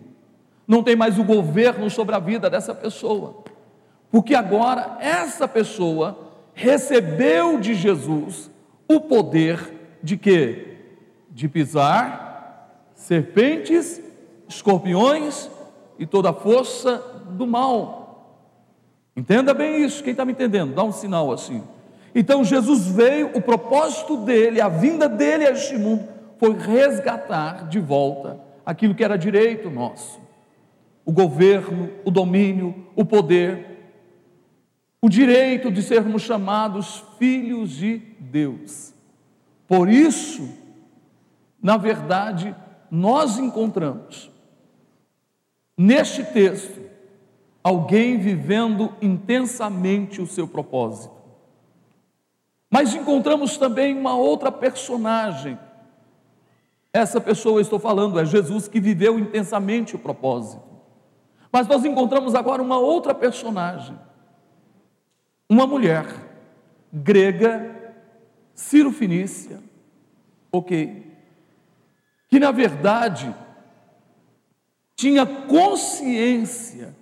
não 0.68 0.84
tem 0.84 0.94
mais 0.94 1.18
o 1.18 1.24
governo 1.24 1.90
sobre 1.90 2.16
a 2.16 2.20
vida 2.20 2.50
dessa 2.50 2.76
pessoa, 2.76 3.46
porque 4.12 4.36
agora 4.36 4.98
essa 5.00 5.48
pessoa 5.48 6.34
recebeu 6.54 7.62
de 7.62 7.74
Jesus 7.74 8.52
o 8.90 9.00
poder 9.00 9.74
de 10.04 10.18
quê? 10.18 10.74
De 11.32 11.48
pisar 11.48 12.25
serpentes, 13.06 14.02
escorpiões 14.48 15.48
e 16.00 16.08
toda 16.08 16.32
a 16.32 16.34
força 16.34 16.98
do 17.30 17.46
mal. 17.46 18.42
Entenda 19.16 19.54
bem 19.54 19.84
isso, 19.84 20.04
quem 20.04 20.12
está 20.12 20.26
me 20.26 20.32
entendendo? 20.32 20.74
Dá 20.74 20.84
um 20.84 20.92
sinal 20.92 21.32
assim. 21.32 21.64
Então 22.16 22.44
Jesus 22.44 22.88
veio, 22.88 23.30
o 23.36 23.42
propósito 23.42 24.18
dele, 24.18 24.60
a 24.60 24.68
vinda 24.68 25.08
dele 25.08 25.46
a 25.46 25.52
este 25.52 25.78
mundo, 25.78 26.08
foi 26.40 26.58
resgatar 26.58 27.68
de 27.68 27.80
volta 27.80 28.40
aquilo 28.66 28.96
que 28.96 29.04
era 29.04 29.18
direito 29.18 29.70
nosso: 29.70 30.20
o 31.06 31.12
governo, 31.12 31.92
o 32.04 32.10
domínio, 32.10 32.88
o 32.96 33.06
poder, 33.06 33.84
o 35.00 35.08
direito 35.08 35.72
de 35.72 35.84
sermos 35.84 36.24
chamados 36.24 37.04
filhos 37.20 37.70
de 37.70 38.00
Deus. 38.20 38.96
Por 39.68 39.90
isso, 39.90 40.50
na 41.62 41.78
verdade, 41.78 42.56
nós 42.96 43.38
encontramos 43.38 44.32
neste 45.78 46.24
texto 46.24 46.82
alguém 47.62 48.18
vivendo 48.18 48.94
intensamente 49.02 50.22
o 50.22 50.28
seu 50.28 50.48
propósito. 50.48 51.14
Mas 52.72 52.96
encontramos 52.96 53.58
também 53.58 53.98
uma 53.98 54.16
outra 54.16 54.50
personagem. 54.50 55.60
Essa 56.94 57.20
pessoa, 57.20 57.60
estou 57.60 57.80
falando, 57.80 58.18
é 58.18 58.26
Jesus 58.26 58.68
que 58.68 58.80
viveu 58.80 59.20
intensamente 59.20 59.96
o 59.96 60.00
propósito. 60.00 60.64
Mas 61.52 61.68
nós 61.68 61.84
encontramos 61.84 62.34
agora 62.34 62.62
uma 62.62 62.78
outra 62.78 63.14
personagem. 63.14 64.00
Uma 65.50 65.68
mulher 65.68 66.06
grega, 66.94 67.94
Ciro 68.54 68.92
Finícia, 68.92 69.62
ok, 70.50 71.15
que 72.28 72.40
na 72.40 72.52
verdade 72.52 73.34
tinha 74.96 75.26
consciência 75.26 76.96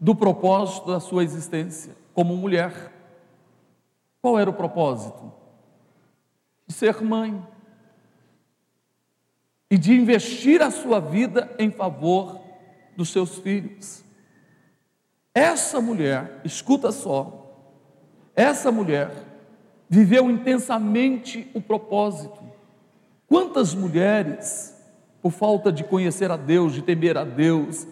do 0.00 0.14
propósito 0.14 0.88
da 0.88 1.00
sua 1.00 1.24
existência 1.24 1.96
como 2.12 2.36
mulher. 2.36 2.92
Qual 4.20 4.38
era 4.38 4.48
o 4.48 4.54
propósito? 4.54 5.32
De 6.66 6.74
ser 6.74 7.02
mãe 7.02 7.42
e 9.70 9.78
de 9.78 9.92
investir 9.92 10.62
a 10.62 10.70
sua 10.70 11.00
vida 11.00 11.54
em 11.58 11.70
favor 11.70 12.40
dos 12.96 13.08
seus 13.10 13.38
filhos. 13.38 14.04
Essa 15.34 15.80
mulher, 15.80 16.40
escuta 16.44 16.92
só, 16.92 17.44
essa 18.36 18.70
mulher 18.70 19.10
viveu 19.88 20.30
intensamente 20.30 21.50
o 21.54 21.60
propósito. 21.60 22.38
Quantas 23.26 23.74
mulheres, 23.74 24.74
por 25.22 25.32
falta 25.32 25.72
de 25.72 25.84
conhecer 25.84 26.30
a 26.30 26.36
Deus, 26.36 26.72
de 26.72 26.82
temer 26.82 27.16
a 27.16 27.24
Deus, 27.24 27.86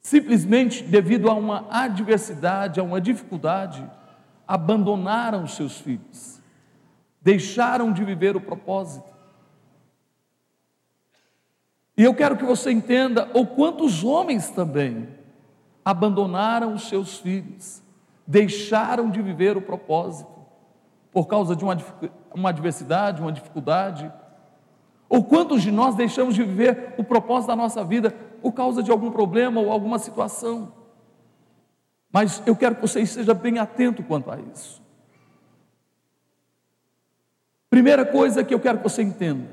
simplesmente 0.00 0.82
devido 0.82 1.30
a 1.30 1.34
uma 1.34 1.66
adversidade, 1.70 2.80
a 2.80 2.82
uma 2.82 3.00
dificuldade, 3.00 3.88
abandonaram 4.46 5.46
seus 5.46 5.78
filhos, 5.78 6.40
deixaram 7.22 7.92
de 7.92 8.04
viver 8.04 8.36
o 8.36 8.40
propósito. 8.40 9.08
E 11.96 12.02
eu 12.02 12.14
quero 12.14 12.36
que 12.36 12.44
você 12.44 12.70
entenda 12.70 13.30
o 13.34 13.46
quantos 13.46 14.02
homens 14.02 14.50
também 14.50 15.08
abandonaram 15.84 16.74
os 16.74 16.88
seus 16.88 17.18
filhos, 17.18 17.82
deixaram 18.26 19.10
de 19.10 19.20
viver 19.20 19.56
o 19.56 19.62
propósito, 19.62 20.39
por 21.12 21.26
causa 21.26 21.56
de 21.56 21.64
uma, 21.64 21.76
uma 22.34 22.50
adversidade, 22.50 23.20
uma 23.20 23.32
dificuldade. 23.32 24.10
Ou 25.08 25.24
quantos 25.24 25.62
de 25.62 25.70
nós 25.70 25.94
deixamos 25.94 26.34
de 26.34 26.42
viver 26.42 26.94
o 26.96 27.04
propósito 27.04 27.48
da 27.48 27.56
nossa 27.56 27.82
vida 27.84 28.10
por 28.40 28.52
causa 28.52 28.82
de 28.82 28.90
algum 28.90 29.10
problema 29.10 29.60
ou 29.60 29.72
alguma 29.72 29.98
situação. 29.98 30.72
Mas 32.12 32.42
eu 32.46 32.56
quero 32.56 32.76
que 32.76 32.82
você 32.82 33.00
esteja 33.00 33.34
bem 33.34 33.58
atento 33.58 34.02
quanto 34.02 34.30
a 34.30 34.38
isso. 34.40 34.80
Primeira 37.68 38.04
coisa 38.04 38.42
que 38.42 38.52
eu 38.52 38.60
quero 38.60 38.78
que 38.78 38.84
você 38.84 39.02
entenda: 39.02 39.48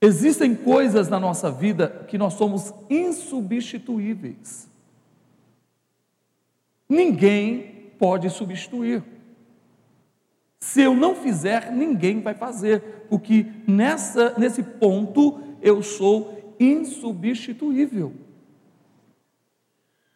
existem 0.00 0.54
coisas 0.54 1.08
na 1.08 1.20
nossa 1.20 1.50
vida 1.50 2.04
que 2.08 2.18
nós 2.18 2.34
somos 2.34 2.74
insubstituíveis. 2.90 4.68
Ninguém 6.88 7.92
pode 7.98 8.28
substituir. 8.28 9.11
Se 10.72 10.80
eu 10.80 10.96
não 10.96 11.14
fizer, 11.14 11.70
ninguém 11.70 12.22
vai 12.22 12.32
fazer, 12.32 13.04
porque 13.10 13.44
nessa, 13.68 14.32
nesse 14.38 14.62
ponto 14.62 15.38
eu 15.60 15.82
sou 15.82 16.56
insubstituível. 16.58 18.14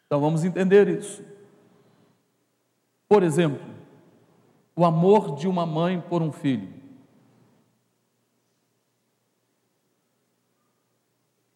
Então 0.07 0.19
vamos 0.19 0.47
entender 0.47 0.89
isso. 0.89 1.23
Por 3.07 3.23
exemplo, 3.23 3.61
o 4.75 4.87
amor 4.87 5.37
de 5.37 5.47
uma 5.47 5.67
mãe 5.67 6.01
por 6.01 6.23
um 6.23 6.33
filho. 6.33 6.73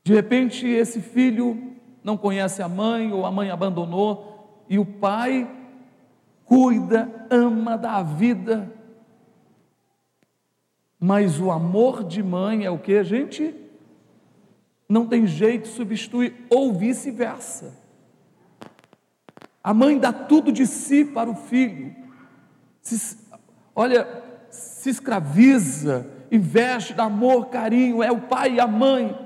De 0.05 0.13
repente, 0.13 0.67
esse 0.67 1.01
filho 1.01 1.73
não 2.05 2.19
conhece 2.19 2.63
a 2.63 2.69
mãe, 2.69 3.11
ou 3.15 3.25
a 3.25 3.33
mãe 3.33 3.49
abandonou, 3.51 4.67
e 4.69 4.79
o 4.79 4.85
pai 4.85 5.51
cuida, 6.45 7.27
ama, 7.31 7.79
dá 7.79 7.93
a 7.93 8.03
vida. 8.03 8.79
Mas 11.01 11.41
o 11.41 11.51
amor 11.51 12.05
de 12.05 12.23
mãe 12.23 12.67
é 12.67 12.71
o 12.71 12.79
que, 12.79 13.03
gente? 13.03 13.55
Não 14.87 15.07
tem 15.07 15.27
jeito 15.27 15.63
de 15.63 15.75
substituir, 15.75 16.47
ou 16.51 16.75
vice-versa. 16.75 17.75
A 19.65 19.73
mãe 19.73 19.99
dá 19.99 20.13
tudo 20.13 20.53
de 20.53 20.67
si 20.67 21.05
para 21.05 21.31
o 21.31 21.35
filho, 21.35 21.95
se, 22.83 23.19
olha, 23.75 24.07
se 24.51 24.91
escraviza, 24.91 26.07
investe 26.31 26.93
de 26.93 27.01
amor, 27.01 27.47
carinho, 27.47 28.03
é 28.03 28.11
o 28.11 28.23
pai 28.23 28.55
e 28.55 28.61
a 28.61 28.67
mãe, 28.67 29.17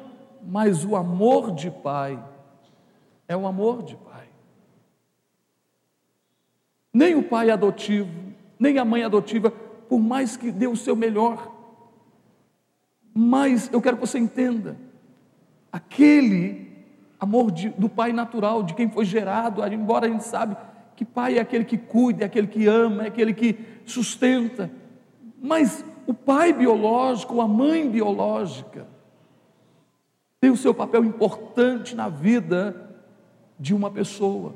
mas 0.43 0.85
o 0.85 0.95
amor 0.95 1.53
de 1.53 1.71
pai 1.71 2.23
é 3.27 3.37
o 3.37 3.47
amor 3.47 3.83
de 3.83 3.97
pai. 3.97 4.29
Nem 6.93 7.15
o 7.15 7.23
pai 7.23 7.51
adotivo, 7.51 8.13
nem 8.59 8.79
a 8.79 8.85
mãe 8.85 9.03
adotiva, 9.03 9.51
por 9.51 9.99
mais 9.99 10.37
que 10.37 10.53
dê 10.53 10.67
o 10.67 10.77
seu 10.77 10.95
melhor, 10.95 11.54
mas 13.15 13.71
eu 13.73 13.81
quero 13.81 13.97
que 13.97 14.07
você 14.07 14.19
entenda, 14.19 14.77
aquele 15.71 16.69
amor 17.21 17.53
de, 17.53 17.69
do 17.71 17.89
pai 17.89 18.13
natural, 18.13 18.65
de 18.65 18.75
quem 18.75 18.91
foi 18.91 19.05
gerado, 19.05 19.65
embora 19.73 20.07
a 20.07 20.11
gente 20.11 20.25
sabe 20.25 20.57
que 20.97 21.05
pai 21.05 21.39
é 21.39 21.41
aquele 21.41 21.65
que 21.65 21.79
cuida, 21.79 22.25
é 22.25 22.27
aquele 22.27 22.49
que 22.49 22.67
ama, 22.67 23.05
é 23.05 23.07
aquele 23.07 23.33
que 23.33 23.59
sustenta, 23.87 24.71
mas 25.41 25.85
o 26.07 26.13
pai 26.13 26.53
biológico, 26.53 27.41
a 27.41 27.49
mãe 27.49 27.89
biológica, 27.89 28.87
tem 30.41 30.51
o 30.51 30.57
seu 30.57 30.75
papel 30.75 31.05
importante 31.05 31.95
na 31.95 32.09
vida 32.09 32.91
de 33.59 33.75
uma 33.75 33.91
pessoa. 33.91 34.55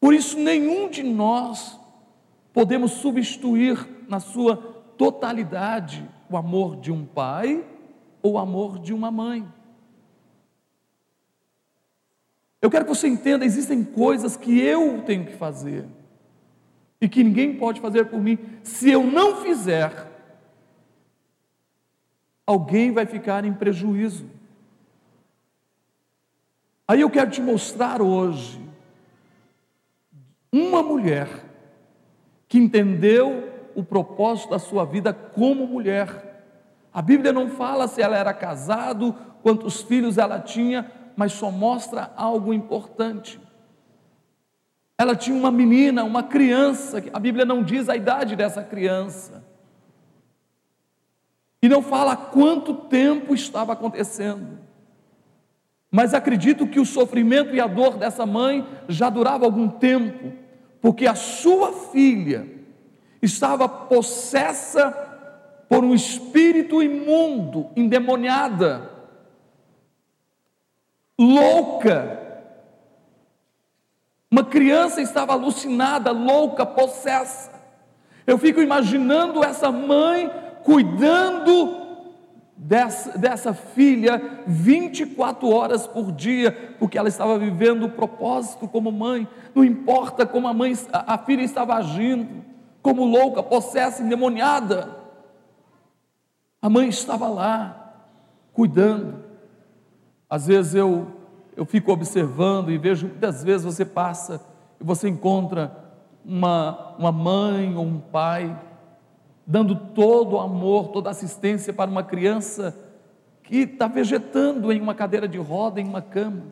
Por 0.00 0.12
isso, 0.12 0.36
nenhum 0.38 0.88
de 0.88 1.02
nós 1.02 1.78
podemos 2.52 2.92
substituir 2.92 3.88
na 4.08 4.18
sua 4.18 4.81
totalidade 5.02 6.08
o 6.30 6.36
amor 6.36 6.76
de 6.76 6.92
um 6.92 7.04
pai 7.04 7.66
ou 8.22 8.34
o 8.34 8.38
amor 8.38 8.78
de 8.78 8.94
uma 8.94 9.10
mãe. 9.10 9.52
Eu 12.60 12.70
quero 12.70 12.84
que 12.84 12.94
você 12.94 13.08
entenda: 13.08 13.44
existem 13.44 13.82
coisas 13.82 14.36
que 14.36 14.60
eu 14.60 15.02
tenho 15.02 15.26
que 15.26 15.32
fazer 15.32 15.88
e 17.00 17.08
que 17.08 17.24
ninguém 17.24 17.56
pode 17.56 17.80
fazer 17.80 18.04
por 18.04 18.20
mim. 18.20 18.38
Se 18.62 18.92
eu 18.92 19.02
não 19.02 19.42
fizer, 19.42 20.08
alguém 22.46 22.92
vai 22.92 23.04
ficar 23.04 23.44
em 23.44 23.52
prejuízo. 23.52 24.30
Aí 26.86 27.00
eu 27.00 27.10
quero 27.10 27.28
te 27.28 27.42
mostrar 27.42 28.00
hoje 28.00 28.60
uma 30.52 30.80
mulher 30.80 31.28
que 32.46 32.56
entendeu 32.56 33.51
o 33.74 33.82
propósito 33.82 34.50
da 34.50 34.58
sua 34.58 34.84
vida 34.84 35.12
como 35.12 35.66
mulher. 35.66 36.32
A 36.92 37.00
Bíblia 37.00 37.32
não 37.32 37.48
fala 37.48 37.88
se 37.88 38.02
ela 38.02 38.16
era 38.16 38.34
casado, 38.34 39.14
quantos 39.42 39.82
filhos 39.82 40.18
ela 40.18 40.38
tinha, 40.38 40.90
mas 41.16 41.32
só 41.32 41.50
mostra 41.50 42.12
algo 42.16 42.52
importante. 42.52 43.40
Ela 44.98 45.16
tinha 45.16 45.36
uma 45.36 45.50
menina, 45.50 46.04
uma 46.04 46.22
criança, 46.22 47.02
a 47.12 47.18
Bíblia 47.18 47.44
não 47.44 47.62
diz 47.62 47.88
a 47.88 47.96
idade 47.96 48.36
dessa 48.36 48.62
criança. 48.62 49.44
E 51.62 51.68
não 51.68 51.82
fala 51.82 52.16
quanto 52.16 52.74
tempo 52.74 53.34
estava 53.34 53.72
acontecendo. 53.72 54.58
Mas 55.90 56.14
acredito 56.14 56.66
que 56.66 56.80
o 56.80 56.86
sofrimento 56.86 57.54
e 57.54 57.60
a 57.60 57.66
dor 57.66 57.96
dessa 57.96 58.24
mãe 58.24 58.66
já 58.88 59.10
durava 59.10 59.44
algum 59.44 59.68
tempo, 59.68 60.32
porque 60.80 61.06
a 61.06 61.14
sua 61.14 61.72
filha 61.72 62.48
estava 63.22 63.68
possessa 63.68 64.90
por 65.68 65.84
um 65.84 65.94
espírito 65.94 66.82
imundo, 66.82 67.70
endemoniada, 67.74 68.90
louca. 71.18 72.20
Uma 74.30 74.44
criança 74.44 75.00
estava 75.00 75.32
alucinada, 75.32 76.10
louca, 76.10 76.66
possessa. 76.66 77.52
Eu 78.26 78.36
fico 78.36 78.60
imaginando 78.60 79.44
essa 79.44 79.70
mãe 79.70 80.30
cuidando 80.62 81.82
dessa, 82.56 83.18
dessa 83.18 83.52
filha 83.52 84.42
24 84.46 85.48
horas 85.48 85.86
por 85.86 86.12
dia, 86.12 86.76
porque 86.78 86.96
ela 86.96 87.08
estava 87.08 87.38
vivendo 87.38 87.84
o 87.84 87.90
propósito 87.90 88.68
como 88.68 88.92
mãe, 88.92 89.26
não 89.54 89.64
importa 89.64 90.24
como 90.24 90.46
a 90.46 90.54
mãe, 90.54 90.74
a, 90.92 91.14
a 91.14 91.18
filha 91.18 91.42
estava 91.42 91.74
agindo, 91.74 92.41
como 92.82 93.04
louca, 93.04 93.42
possessa, 93.42 94.02
endemoniada. 94.02 94.96
A 96.60 96.68
mãe 96.68 96.88
estava 96.88 97.28
lá, 97.28 97.94
cuidando. 98.52 99.22
Às 100.28 100.46
vezes 100.46 100.74
eu, 100.74 101.06
eu 101.56 101.64
fico 101.64 101.92
observando 101.92 102.70
e 102.70 102.78
vejo, 102.78 103.06
muitas 103.06 103.44
vezes 103.44 103.64
você 103.64 103.84
passa 103.84 104.40
e 104.80 104.84
você 104.84 105.08
encontra 105.08 105.76
uma, 106.24 106.94
uma 106.98 107.12
mãe 107.12 107.74
ou 107.76 107.84
um 107.84 108.00
pai 108.00 108.58
dando 109.46 109.74
todo 109.74 110.36
o 110.36 110.40
amor, 110.40 110.88
toda 110.88 111.10
a 111.10 111.12
assistência 111.12 111.72
para 111.72 111.90
uma 111.90 112.02
criança 112.02 112.76
que 113.42 113.58
está 113.58 113.86
vegetando 113.86 114.72
em 114.72 114.80
uma 114.80 114.94
cadeira 114.94 115.28
de 115.28 115.38
roda, 115.38 115.80
em 115.80 115.86
uma 115.86 116.00
cama. 116.00 116.44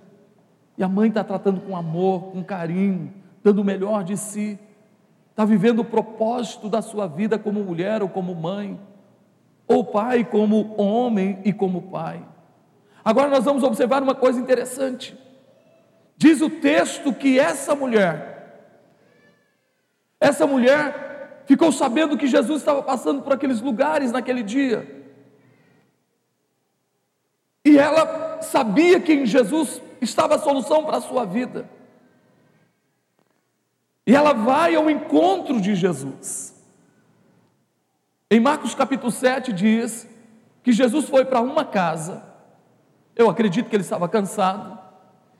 E 0.76 0.82
a 0.82 0.88
mãe 0.88 1.08
está 1.08 1.22
tratando 1.22 1.60
com 1.60 1.76
amor, 1.76 2.32
com 2.32 2.42
carinho, 2.42 3.12
dando 3.42 3.62
o 3.62 3.64
melhor 3.64 4.02
de 4.02 4.16
si. 4.16 4.58
Está 5.40 5.46
vivendo 5.46 5.78
o 5.78 5.84
propósito 5.86 6.68
da 6.68 6.82
sua 6.82 7.06
vida 7.06 7.38
como 7.38 7.64
mulher 7.64 8.02
ou 8.02 8.10
como 8.10 8.34
mãe, 8.34 8.78
ou 9.66 9.82
pai 9.82 10.22
como 10.22 10.78
homem 10.78 11.40
e 11.46 11.50
como 11.50 11.80
pai. 11.90 12.22
Agora 13.02 13.30
nós 13.30 13.46
vamos 13.46 13.62
observar 13.62 14.02
uma 14.02 14.14
coisa 14.14 14.38
interessante. 14.38 15.16
Diz 16.14 16.42
o 16.42 16.50
texto 16.50 17.10
que 17.14 17.38
essa 17.38 17.74
mulher, 17.74 18.76
essa 20.20 20.46
mulher 20.46 21.42
ficou 21.46 21.72
sabendo 21.72 22.18
que 22.18 22.26
Jesus 22.26 22.60
estava 22.60 22.82
passando 22.82 23.22
por 23.22 23.32
aqueles 23.32 23.62
lugares 23.62 24.12
naquele 24.12 24.42
dia. 24.42 25.06
E 27.64 27.78
ela 27.78 28.42
sabia 28.42 29.00
que 29.00 29.14
em 29.14 29.24
Jesus 29.24 29.80
estava 30.02 30.34
a 30.34 30.38
solução 30.38 30.84
para 30.84 30.98
a 30.98 31.00
sua 31.00 31.24
vida. 31.24 31.66
E 34.10 34.14
ela 34.16 34.32
vai 34.32 34.74
ao 34.74 34.90
encontro 34.90 35.60
de 35.60 35.76
Jesus. 35.76 36.52
Em 38.28 38.40
Marcos 38.40 38.74
capítulo 38.74 39.12
7 39.12 39.52
diz 39.52 40.04
que 40.64 40.72
Jesus 40.72 41.08
foi 41.08 41.24
para 41.24 41.40
uma 41.40 41.64
casa. 41.64 42.20
Eu 43.14 43.30
acredito 43.30 43.70
que 43.70 43.76
ele 43.76 43.84
estava 43.84 44.08
cansado 44.08 44.76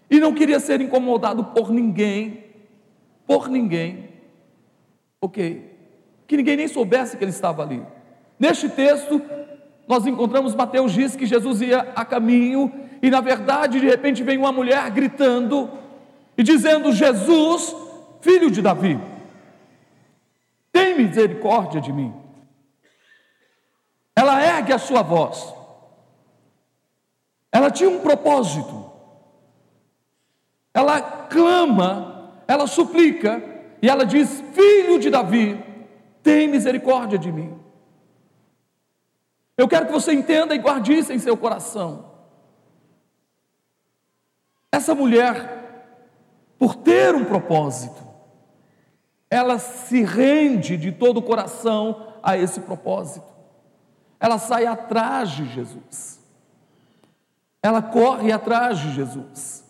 e 0.09 0.21
não 0.21 0.33
queria 0.33 0.61
ser 0.61 0.81
incomodado 0.81 1.47
por 1.47 1.73
ninguém, 1.73 2.45
por 3.27 3.49
ninguém. 3.49 4.09
OK 5.21 5.69
que 6.29 6.37
ninguém 6.37 6.57
nem 6.57 6.69
soubesse 6.69 7.17
que 7.17 7.25
ele 7.25 7.33
estava 7.33 7.65
ali. 7.65 7.83
Neste 8.39 8.69
texto, 8.69 9.21
nós 9.89 10.07
encontramos 10.07 10.55
Mateus 10.55 10.93
diz 10.93 11.17
que 11.17 11.27
Jesus 11.27 11.61
ia 11.61 11.81
a 11.97 12.05
caminho 12.05 12.73
e 13.03 13.11
na 13.11 13.21
verdade, 13.21 13.81
de 13.81 13.87
repente 13.89 14.23
vem 14.23 14.39
uma 14.39 14.53
mulher 14.53 14.89
gritando 14.93 15.69
e 16.39 16.45
dizendo: 16.45 16.93
"Jesus, 16.93 17.90
filho 18.21 18.51
de 18.51 18.61
Davi, 18.63 19.01
tem 20.73 20.97
misericórdia 20.97 21.81
de 21.81 21.93
mim". 21.93 22.15
Ela 24.15 24.43
ergue 24.45 24.73
a 24.73 24.79
sua 24.79 25.03
voz. 25.03 25.55
Ela 27.53 27.71
tinha 27.71 27.91
um 27.91 28.01
propósito. 28.01 28.91
Ela 30.73 31.01
clama, 31.01 32.33
ela 32.47 32.67
suplica 32.67 33.43
e 33.83 33.89
ela 33.89 34.05
diz: 34.05 34.43
"Filho 34.53 34.99
de 34.99 35.11
Davi, 35.11 35.63
tem 36.23 36.49
misericórdia 36.49 37.19
de 37.19 37.33
mim. 37.33 37.59
Eu 39.57 39.69
quero 39.69 39.87
que 39.87 39.93
você 39.93 40.13
entenda 40.13 40.55
e 40.55 40.59
guarde 40.59 40.93
isso 40.93 41.13
em 41.13 41.19
seu 41.19 41.37
coração. 41.37 42.11
Essa 44.73 44.95
mulher, 44.95 45.99
por 46.59 46.77
ter 46.77 47.15
um 47.15 47.25
propósito, 47.25 48.10
ela 49.31 49.59
se 49.59 50.03
rende 50.03 50.77
de 50.77 50.91
todo 50.91 51.19
o 51.19 51.23
coração 51.23 52.15
a 52.21 52.37
esse 52.37 52.61
propósito. 52.61 53.27
Ela 54.19 54.39
sai 54.39 54.67
atrás 54.67 55.31
de 55.31 55.47
Jesus. 55.47 56.21
Ela 57.63 57.81
corre 57.81 58.33
atrás 58.33 58.79
de 58.79 58.93
Jesus. 58.93 59.65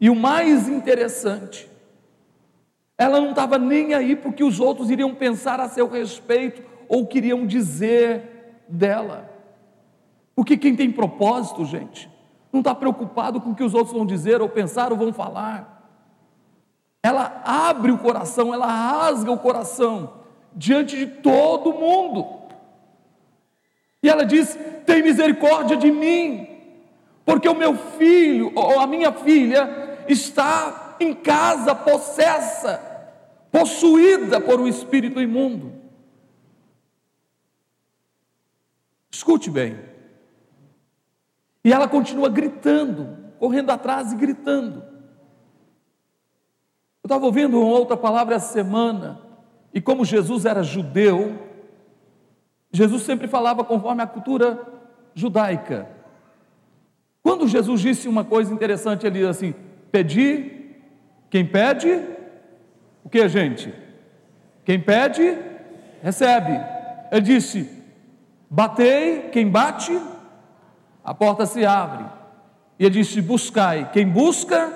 E 0.00 0.10
o 0.10 0.16
mais 0.16 0.68
interessante 0.68 1.68
Ela 2.96 3.20
não 3.20 3.30
estava 3.30 3.58
nem 3.58 3.94
aí 3.94 4.16
porque 4.16 4.42
os 4.42 4.58
outros 4.58 4.90
iriam 4.90 5.14
pensar 5.14 5.60
a 5.60 5.68
seu 5.68 5.88
respeito 5.88 6.60
ou 6.88 7.06
queriam 7.06 7.46
dizer 7.46 8.64
dela. 8.68 9.30
Porque 10.34 10.56
quem 10.56 10.74
tem 10.74 10.90
propósito, 10.90 11.64
gente, 11.64 12.10
não 12.52 12.60
está 12.60 12.74
preocupado 12.74 13.40
com 13.40 13.50
o 13.50 13.54
que 13.54 13.62
os 13.62 13.72
outros 13.72 13.96
vão 13.96 14.04
dizer 14.04 14.42
ou 14.42 14.48
pensar 14.48 14.90
ou 14.90 14.98
vão 14.98 15.12
falar. 15.12 15.77
Ela 17.02 17.42
abre 17.44 17.92
o 17.92 17.98
coração, 17.98 18.52
ela 18.52 18.66
rasga 18.66 19.30
o 19.30 19.38
coração 19.38 20.14
diante 20.54 20.96
de 20.96 21.06
todo 21.06 21.72
mundo. 21.72 22.38
E 24.02 24.08
ela 24.08 24.24
diz: 24.24 24.58
Tem 24.84 25.02
misericórdia 25.02 25.76
de 25.76 25.90
mim, 25.90 26.48
porque 27.24 27.48
o 27.48 27.54
meu 27.54 27.76
filho 27.76 28.52
ou 28.54 28.80
a 28.80 28.86
minha 28.86 29.12
filha 29.12 30.04
está 30.08 30.96
em 31.00 31.14
casa 31.14 31.74
possessa, 31.74 32.80
possuída 33.50 34.40
por 34.40 34.60
um 34.60 34.66
espírito 34.66 35.20
imundo. 35.20 35.72
Escute 39.10 39.50
bem. 39.50 39.78
E 41.64 41.72
ela 41.72 41.88
continua 41.88 42.28
gritando, 42.28 43.16
correndo 43.38 43.70
atrás 43.70 44.12
e 44.12 44.16
gritando. 44.16 44.87
Estava 47.08 47.24
ouvindo 47.24 47.58
uma 47.58 47.70
outra 47.70 47.96
palavra 47.96 48.34
essa 48.34 48.52
semana, 48.52 49.18
e 49.72 49.80
como 49.80 50.04
Jesus 50.04 50.44
era 50.44 50.62
judeu, 50.62 51.38
Jesus 52.70 53.00
sempre 53.00 53.26
falava 53.26 53.64
conforme 53.64 54.02
a 54.02 54.06
cultura 54.06 54.60
judaica. 55.14 55.88
Quando 57.22 57.48
Jesus 57.48 57.80
disse 57.80 58.08
uma 58.08 58.24
coisa 58.24 58.52
interessante, 58.52 59.06
ele 59.06 59.20
diz 59.20 59.28
assim: 59.28 59.54
pedi, 59.90 60.76
quem 61.30 61.46
pede, 61.46 61.98
o 63.02 63.08
que, 63.08 63.26
gente? 63.26 63.72
Quem 64.62 64.78
pede, 64.78 65.34
recebe. 66.02 66.60
Ele 67.10 67.22
disse: 67.22 67.70
batei, 68.50 69.30
quem 69.30 69.48
bate, 69.48 69.98
a 71.02 71.14
porta 71.14 71.46
se 71.46 71.64
abre. 71.64 72.04
E 72.78 72.84
ele 72.84 72.96
disse: 72.96 73.22
buscai, 73.22 73.90
quem 73.92 74.06
busca, 74.06 74.70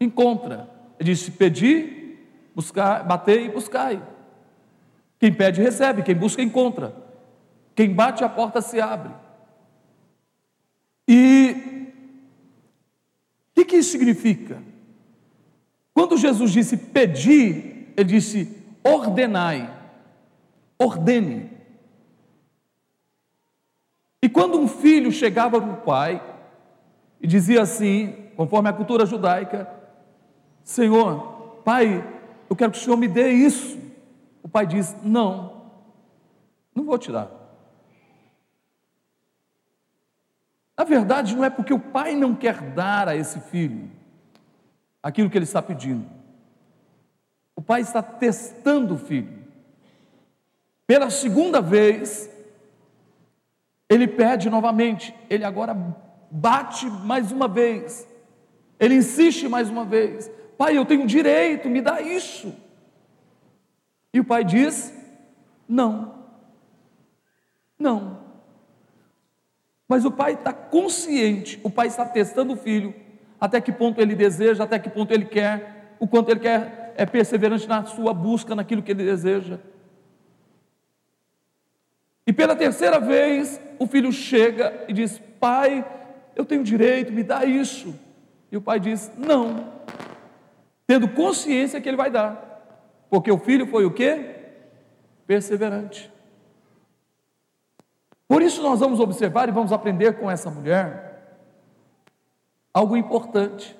encontra. 0.00 0.79
Ele 1.00 1.14
disse: 1.14 1.30
pedi, 1.30 2.18
buscar, 2.54 3.02
batei 3.04 3.46
e 3.46 3.48
buscai. 3.48 4.02
Quem 5.18 5.32
pede, 5.32 5.62
recebe, 5.62 6.02
quem 6.02 6.14
busca, 6.14 6.42
encontra. 6.42 6.94
Quem 7.74 7.94
bate, 7.94 8.22
a 8.22 8.28
porta 8.28 8.60
se 8.60 8.78
abre. 8.78 9.10
E 11.08 11.90
o 13.50 13.54
que, 13.54 13.64
que 13.64 13.76
isso 13.76 13.92
significa? 13.92 14.62
Quando 15.94 16.18
Jesus 16.18 16.52
disse 16.52 16.76
pedir, 16.76 17.92
ele 17.96 18.08
disse 18.08 18.62
ordenai, 18.84 19.74
ordene. 20.78 21.50
E 24.22 24.28
quando 24.28 24.58
um 24.60 24.68
filho 24.68 25.10
chegava 25.10 25.60
para 25.60 25.72
o 25.72 25.78
pai 25.78 26.22
e 27.20 27.26
dizia 27.26 27.62
assim, 27.62 28.28
conforme 28.36 28.68
a 28.68 28.72
cultura 28.72 29.06
judaica: 29.06 29.79
Senhor, 30.64 31.60
pai, 31.64 32.04
eu 32.48 32.56
quero 32.56 32.72
que 32.72 32.78
o 32.78 32.80
senhor 32.80 32.96
me 32.96 33.08
dê 33.08 33.30
isso. 33.30 33.78
O 34.42 34.48
pai 34.48 34.66
diz: 34.66 34.96
Não, 35.02 35.62
não 36.74 36.84
vou 36.84 36.98
te 36.98 37.12
dar. 37.12 37.30
Na 40.76 40.84
verdade, 40.84 41.36
não 41.36 41.44
é 41.44 41.50
porque 41.50 41.74
o 41.74 41.78
pai 41.78 42.14
não 42.14 42.34
quer 42.34 42.60
dar 42.72 43.06
a 43.08 43.14
esse 43.14 43.38
filho 43.40 43.90
aquilo 45.02 45.30
que 45.30 45.36
ele 45.36 45.44
está 45.44 45.60
pedindo. 45.62 46.06
O 47.54 47.62
pai 47.62 47.82
está 47.82 48.02
testando 48.02 48.94
o 48.94 48.98
filho. 48.98 49.40
Pela 50.86 51.10
segunda 51.10 51.60
vez, 51.60 52.30
ele 53.88 54.08
pede 54.08 54.50
novamente, 54.50 55.14
ele 55.28 55.44
agora 55.44 55.76
bate 56.30 56.86
mais 56.86 57.30
uma 57.30 57.46
vez, 57.46 58.06
ele 58.78 58.94
insiste 58.94 59.48
mais 59.48 59.68
uma 59.68 59.84
vez: 59.84 60.30
Pai, 60.60 60.76
eu 60.76 60.84
tenho 60.84 61.06
direito, 61.06 61.70
me 61.70 61.80
dá 61.80 62.02
isso. 62.02 62.54
E 64.12 64.20
o 64.20 64.24
pai 64.24 64.44
diz: 64.44 64.92
Não, 65.66 66.26
não. 67.78 68.18
Mas 69.88 70.04
o 70.04 70.12
pai 70.12 70.34
está 70.34 70.52
consciente, 70.52 71.58
o 71.62 71.70
pai 71.70 71.86
está 71.86 72.04
testando 72.04 72.52
o 72.52 72.56
filho, 72.58 72.94
até 73.40 73.58
que 73.58 73.72
ponto 73.72 74.02
ele 74.02 74.14
deseja, 74.14 74.64
até 74.64 74.78
que 74.78 74.90
ponto 74.90 75.10
ele 75.14 75.24
quer, 75.24 75.96
o 75.98 76.06
quanto 76.06 76.30
ele 76.30 76.40
quer, 76.40 76.92
é 76.94 77.06
perseverante 77.06 77.66
na 77.66 77.86
sua 77.86 78.12
busca 78.12 78.54
naquilo 78.54 78.82
que 78.82 78.92
ele 78.92 79.02
deseja. 79.02 79.58
E 82.26 82.34
pela 82.34 82.54
terceira 82.54 83.00
vez, 83.00 83.58
o 83.78 83.86
filho 83.86 84.12
chega 84.12 84.84
e 84.86 84.92
diz: 84.92 85.18
Pai, 85.40 85.82
eu 86.36 86.44
tenho 86.44 86.62
direito, 86.62 87.14
me 87.14 87.22
dá 87.22 87.46
isso. 87.46 87.98
E 88.52 88.58
o 88.58 88.60
pai 88.60 88.78
diz: 88.78 89.10
Não, 89.16 89.80
tendo 90.90 91.06
consciência 91.06 91.80
que 91.80 91.88
ele 91.88 91.96
vai 91.96 92.10
dar, 92.10 93.06
porque 93.08 93.30
o 93.30 93.38
filho 93.38 93.64
foi 93.64 93.86
o 93.86 93.92
que? 93.92 94.24
Perseverante. 95.24 96.10
Por 98.26 98.42
isso, 98.42 98.60
nós 98.60 98.80
vamos 98.80 98.98
observar 98.98 99.48
e 99.48 99.52
vamos 99.52 99.72
aprender 99.72 100.18
com 100.18 100.28
essa 100.28 100.50
mulher 100.50 101.46
algo 102.74 102.96
importante. 102.96 103.78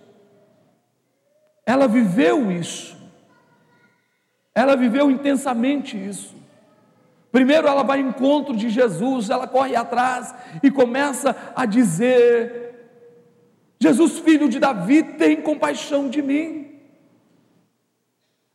Ela 1.66 1.88
viveu 1.88 2.52
isso, 2.52 2.96
ela 4.54 4.76
viveu 4.76 5.10
intensamente 5.10 5.96
isso. 5.96 6.36
Primeiro 7.32 7.66
ela 7.66 7.82
vai 7.82 8.00
ao 8.00 8.06
encontro 8.06 8.54
de 8.54 8.70
Jesus, 8.70 9.30
ela 9.30 9.48
corre 9.48 9.74
atrás 9.74 10.32
e 10.62 10.70
começa 10.70 11.34
a 11.56 11.66
dizer: 11.66 13.02
Jesus, 13.80 14.20
filho 14.20 14.48
de 14.48 14.60
Davi, 14.60 15.02
tem 15.02 15.42
compaixão 15.42 16.08
de 16.08 16.22
mim. 16.22 16.59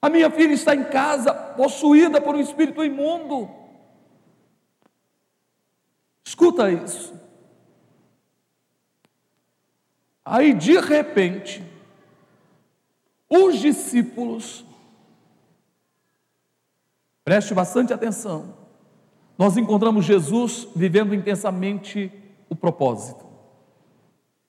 A 0.05 0.09
minha 0.09 0.29
filha 0.29 0.53
está 0.53 0.75
em 0.75 0.83
casa, 0.83 1.33
possuída 1.33 2.21
por 2.21 2.35
um 2.35 2.39
espírito 2.39 2.83
imundo. 2.83 3.49
Escuta 6.23 6.69
isso. 6.69 7.19
Aí 10.23 10.53
de 10.53 10.79
repente, 10.79 11.63
os 13.27 13.57
discípulos, 13.57 14.63
preste 17.23 17.55
bastante 17.55 17.91
atenção, 17.91 18.55
nós 19.35 19.57
encontramos 19.57 20.05
Jesus 20.05 20.67
vivendo 20.75 21.15
intensamente 21.15 22.11
o 22.47 22.55
propósito. 22.55 23.25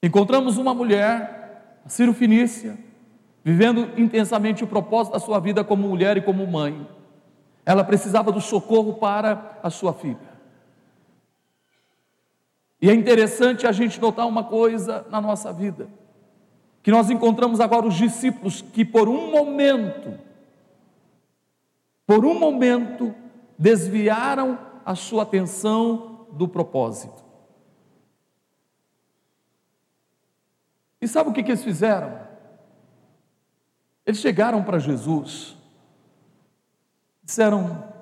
Encontramos 0.02 0.58
uma 0.58 0.74
mulher, 0.74 1.80
a 1.82 1.88
Ciro 1.88 2.12
Finícia, 2.12 2.78
vivendo 3.46 3.92
intensamente 3.96 4.64
o 4.64 4.66
propósito 4.66 5.12
da 5.12 5.20
sua 5.20 5.38
vida 5.38 5.62
como 5.62 5.87
mulher 5.87 6.16
e 6.16 6.20
como 6.20 6.44
mãe. 6.48 6.85
Ela 7.64 7.85
precisava 7.85 8.32
do 8.32 8.40
socorro 8.40 8.94
para 8.94 9.61
a 9.62 9.70
sua 9.70 9.92
filha. 9.92 10.37
E 12.82 12.90
é 12.90 12.92
interessante 12.92 13.64
a 13.64 13.70
gente 13.70 14.00
notar 14.00 14.26
uma 14.26 14.42
coisa 14.42 15.06
na 15.11 15.20
nossa 15.20 15.52
vida, 15.52 15.88
que 16.82 16.90
nós 16.90 17.09
encontramos 17.09 17.61
agora 17.61 17.87
os 17.87 17.94
discípulos 17.94 18.62
que 18.62 18.85
por 18.85 19.09
um 19.09 19.30
momento, 19.30 20.18
por 22.04 22.26
um 22.26 22.37
momento, 22.37 23.14
desviaram 23.56 24.59
a 24.85 24.96
sua 24.96 25.22
atenção 25.22 26.26
do 26.32 26.48
propósito. 26.48 27.24
E 31.00 31.06
sabe 31.06 31.30
o 31.30 31.32
que, 31.32 31.44
que 31.44 31.52
eles 31.52 31.62
fizeram? 31.62 32.25
Eles 34.06 34.20
chegaram 34.20 34.62
para 34.62 34.78
Jesus, 34.78 35.56
disseram: 37.24 37.92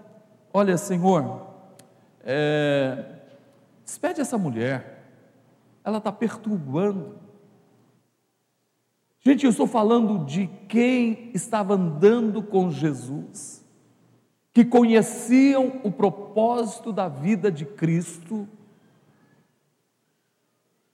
Olha, 0.53 0.77
Senhor, 0.77 1.47
é, 2.21 3.21
despede 3.83 4.21
essa 4.21 4.37
mulher, 4.37 5.09
ela 5.83 5.97
está 5.97 6.13
perturbando. 6.13 7.19
Gente, 9.21 9.45
eu 9.45 9.51
estou 9.51 9.67
falando 9.67 10.27
de 10.27 10.47
quem 10.69 11.31
estava 11.33 11.73
andando 11.73 12.43
com 12.43 12.71
Jesus 12.71 13.65
que 14.53 14.65
conheciam 14.65 15.81
o 15.83 15.91
propósito 15.91 16.93
da 16.93 17.09
vida 17.09 17.51
de 17.51 17.65
Cristo, 17.65 18.47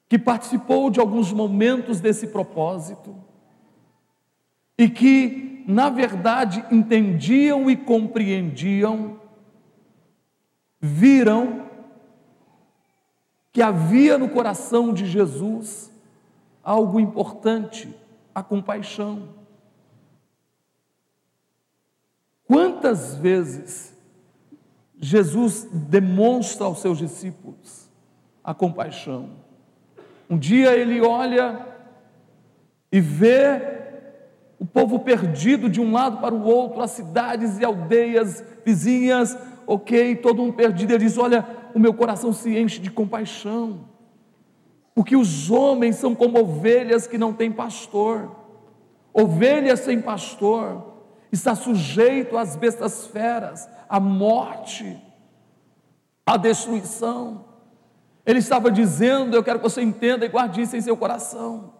que 0.08 0.18
participou 0.18 0.88
de 0.88 1.00
alguns 1.00 1.32
momentos 1.32 2.00
desse 2.00 2.28
propósito 2.28 3.29
e 4.80 4.88
que, 4.88 5.62
na 5.68 5.90
verdade, 5.90 6.64
entendiam 6.70 7.70
e 7.70 7.76
compreendiam, 7.76 9.20
viram 10.80 11.68
que 13.52 13.60
havia 13.60 14.16
no 14.16 14.30
coração 14.30 14.94
de 14.94 15.04
Jesus 15.04 15.92
algo 16.64 16.98
importante, 16.98 17.94
a 18.34 18.42
compaixão. 18.42 19.28
Quantas 22.46 23.16
vezes 23.16 23.94
Jesus 24.98 25.68
demonstra 25.70 26.64
aos 26.64 26.80
seus 26.80 26.96
discípulos 26.96 27.90
a 28.42 28.54
compaixão? 28.54 29.28
Um 30.30 30.38
dia 30.38 30.74
ele 30.74 31.02
olha 31.02 31.66
e 32.90 32.98
vê 32.98 33.79
o 34.60 34.66
povo 34.66 34.98
perdido 34.98 35.70
de 35.70 35.80
um 35.80 35.90
lado 35.90 36.18
para 36.18 36.34
o 36.34 36.44
outro, 36.44 36.82
as 36.82 36.90
cidades 36.90 37.58
e 37.58 37.64
aldeias 37.64 38.44
vizinhas, 38.62 39.34
ok, 39.66 40.16
todo 40.16 40.42
mundo 40.42 40.52
perdido. 40.52 40.92
Ele 40.92 41.06
diz: 41.06 41.16
Olha, 41.16 41.46
o 41.74 41.78
meu 41.78 41.94
coração 41.94 42.30
se 42.30 42.58
enche 42.58 42.78
de 42.78 42.90
compaixão, 42.90 43.88
porque 44.94 45.16
os 45.16 45.50
homens 45.50 45.96
são 45.96 46.14
como 46.14 46.38
ovelhas 46.38 47.06
que 47.06 47.16
não 47.16 47.32
têm 47.32 47.50
pastor, 47.50 48.36
ovelha 49.14 49.74
sem 49.78 49.98
pastor, 49.98 50.92
está 51.32 51.54
sujeito 51.54 52.36
às 52.36 52.54
bestas 52.54 53.06
feras, 53.06 53.66
à 53.88 53.98
morte, 53.98 55.02
à 56.26 56.36
destruição. 56.36 57.46
Ele 58.26 58.40
estava 58.40 58.70
dizendo, 58.70 59.34
eu 59.34 59.42
quero 59.42 59.58
que 59.58 59.64
você 59.64 59.80
entenda 59.80 60.26
e 60.26 60.28
guarde 60.28 60.60
isso 60.60 60.76
em 60.76 60.82
seu 60.82 60.98
coração. 60.98 61.72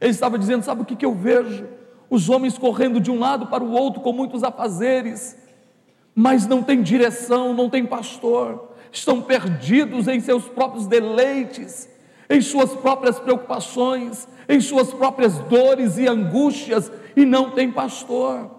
Ele 0.00 0.10
estava 0.10 0.36
dizendo: 0.36 0.64
sabe 0.64 0.82
o 0.82 0.84
que, 0.84 0.96
que 0.96 1.06
eu 1.06 1.14
vejo? 1.14 1.83
Os 2.14 2.30
homens 2.30 2.56
correndo 2.56 3.00
de 3.00 3.10
um 3.10 3.18
lado 3.18 3.48
para 3.48 3.64
o 3.64 3.72
outro 3.72 4.00
com 4.00 4.12
muitos 4.12 4.44
afazeres, 4.44 5.36
mas 6.14 6.46
não 6.46 6.62
tem 6.62 6.80
direção, 6.80 7.52
não 7.52 7.68
tem 7.68 7.84
pastor, 7.84 8.70
estão 8.92 9.20
perdidos 9.20 10.06
em 10.06 10.20
seus 10.20 10.48
próprios 10.48 10.86
deleites, 10.86 11.88
em 12.30 12.40
suas 12.40 12.72
próprias 12.72 13.18
preocupações, 13.18 14.28
em 14.48 14.60
suas 14.60 14.94
próprias 14.94 15.38
dores 15.40 15.98
e 15.98 16.06
angústias, 16.06 16.90
e 17.16 17.24
não 17.24 17.50
tem 17.50 17.70
pastor. 17.70 18.50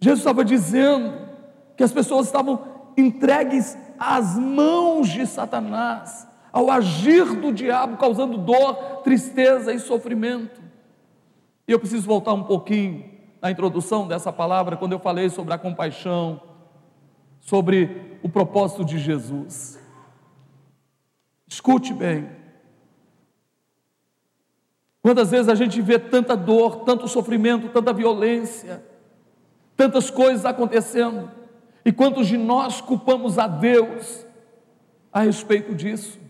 Jesus 0.00 0.20
estava 0.20 0.44
dizendo 0.44 1.28
que 1.76 1.84
as 1.84 1.92
pessoas 1.92 2.26
estavam 2.26 2.92
entregues 2.96 3.76
às 3.98 4.36
mãos 4.36 5.08
de 5.08 5.26
Satanás, 5.26 6.26
ao 6.54 6.70
agir 6.70 7.24
do 7.40 7.52
diabo, 7.52 7.96
causando 7.96 8.38
dor, 8.38 9.02
tristeza 9.02 9.72
e 9.72 9.80
sofrimento. 9.80 10.62
E 11.66 11.72
eu 11.72 11.80
preciso 11.80 12.06
voltar 12.06 12.32
um 12.32 12.44
pouquinho 12.44 13.10
na 13.42 13.50
introdução 13.50 14.06
dessa 14.06 14.32
palavra, 14.32 14.76
quando 14.76 14.92
eu 14.92 15.00
falei 15.00 15.28
sobre 15.28 15.52
a 15.52 15.58
compaixão, 15.58 16.40
sobre 17.40 18.18
o 18.22 18.28
propósito 18.28 18.84
de 18.84 18.98
Jesus. 18.98 19.80
Escute 21.48 21.92
bem. 21.92 22.30
Quantas 25.02 25.32
vezes 25.32 25.48
a 25.48 25.56
gente 25.56 25.82
vê 25.82 25.98
tanta 25.98 26.36
dor, 26.36 26.84
tanto 26.84 27.08
sofrimento, 27.08 27.68
tanta 27.70 27.92
violência, 27.92 28.80
tantas 29.76 30.08
coisas 30.08 30.44
acontecendo, 30.44 31.28
e 31.84 31.90
quantos 31.90 32.28
de 32.28 32.36
nós 32.36 32.80
culpamos 32.80 33.40
a 33.40 33.48
Deus 33.48 34.24
a 35.12 35.18
respeito 35.22 35.74
disso? 35.74 36.22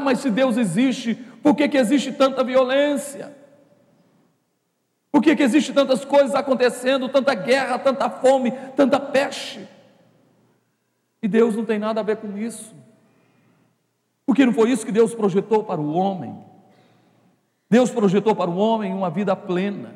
Ah, 0.00 0.02
mas 0.02 0.20
se 0.20 0.30
Deus 0.30 0.56
existe, 0.56 1.14
por 1.42 1.54
que, 1.54 1.68
que 1.68 1.76
existe 1.76 2.10
tanta 2.10 2.42
violência? 2.42 3.36
Por 5.12 5.20
que, 5.20 5.36
que 5.36 5.42
existe 5.42 5.74
tantas 5.74 6.06
coisas 6.06 6.34
acontecendo, 6.34 7.06
tanta 7.10 7.34
guerra, 7.34 7.78
tanta 7.78 8.08
fome, 8.08 8.50
tanta 8.74 8.98
peste? 8.98 9.68
E 11.22 11.28
Deus 11.28 11.54
não 11.54 11.66
tem 11.66 11.78
nada 11.78 12.00
a 12.00 12.02
ver 12.02 12.16
com 12.16 12.38
isso. 12.38 12.74
Porque 14.24 14.46
não 14.46 14.54
foi 14.54 14.70
isso 14.70 14.86
que 14.86 14.92
Deus 14.92 15.14
projetou 15.14 15.64
para 15.64 15.78
o 15.78 15.92
homem. 15.92 16.34
Deus 17.68 17.90
projetou 17.90 18.34
para 18.34 18.50
o 18.50 18.56
homem 18.56 18.94
uma 18.94 19.10
vida 19.10 19.36
plena, 19.36 19.94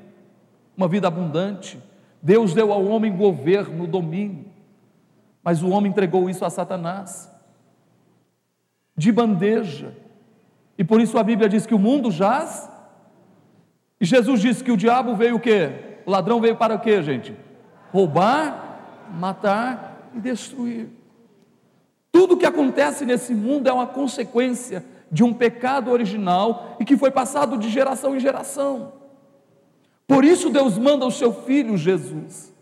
uma 0.77 0.87
vida 0.87 1.09
abundante. 1.09 1.83
Deus 2.21 2.53
deu 2.53 2.75
ao 2.75 2.85
homem 2.85 3.17
governo, 3.17 3.87
domínio. 3.87 4.45
Mas 5.43 5.63
o 5.63 5.71
homem 5.71 5.91
entregou 5.91 6.29
isso 6.29 6.45
a 6.45 6.51
Satanás 6.51 7.34
de 8.97 9.11
bandeja. 9.13 9.95
E 10.77 10.85
por 10.85 11.01
isso 11.01 11.19
a 11.19 11.23
Bíblia 11.23 11.49
diz 11.49 11.67
que 11.67 11.75
o 11.75 11.79
mundo 11.79 12.11
jaz. 12.11 12.69
E 14.01 14.05
Jesus 14.05 14.41
disse 14.41 14.63
que 14.63 14.73
o 14.73 14.77
diabo 14.77 15.15
veio 15.15 15.37
o 15.37 15.41
quê? 15.41 15.99
O 16.07 16.11
ladrão 16.11 16.41
veio 16.41 16.57
para 16.57 16.75
o 16.75 16.81
quê, 16.81 17.03
gente? 17.03 17.35
Roubar, 17.93 19.09
matar 19.13 20.11
e 20.15 20.21
destruir. 20.21 20.89
Tudo 22.11 22.37
que 22.37 22.47
acontece 22.47 23.05
nesse 23.05 23.35
mundo 23.35 23.69
é 23.69 23.73
uma 23.73 23.87
consequência 23.87 24.85
de 25.11 25.25
um 25.25 25.33
pecado 25.33 25.91
original 25.91 26.77
e 26.79 26.85
que 26.85 26.97
foi 26.97 27.11
passado 27.11 27.59
de 27.59 27.69
geração 27.69 28.17
em 28.17 28.21
geração. 28.21 28.93
Por 30.07 30.25
isso 30.25 30.51
Deus 30.51 30.77
manda 30.77 31.07
o 31.07 31.11
seu 31.11 31.33
filho 31.33 31.77
Jesus 31.77 32.53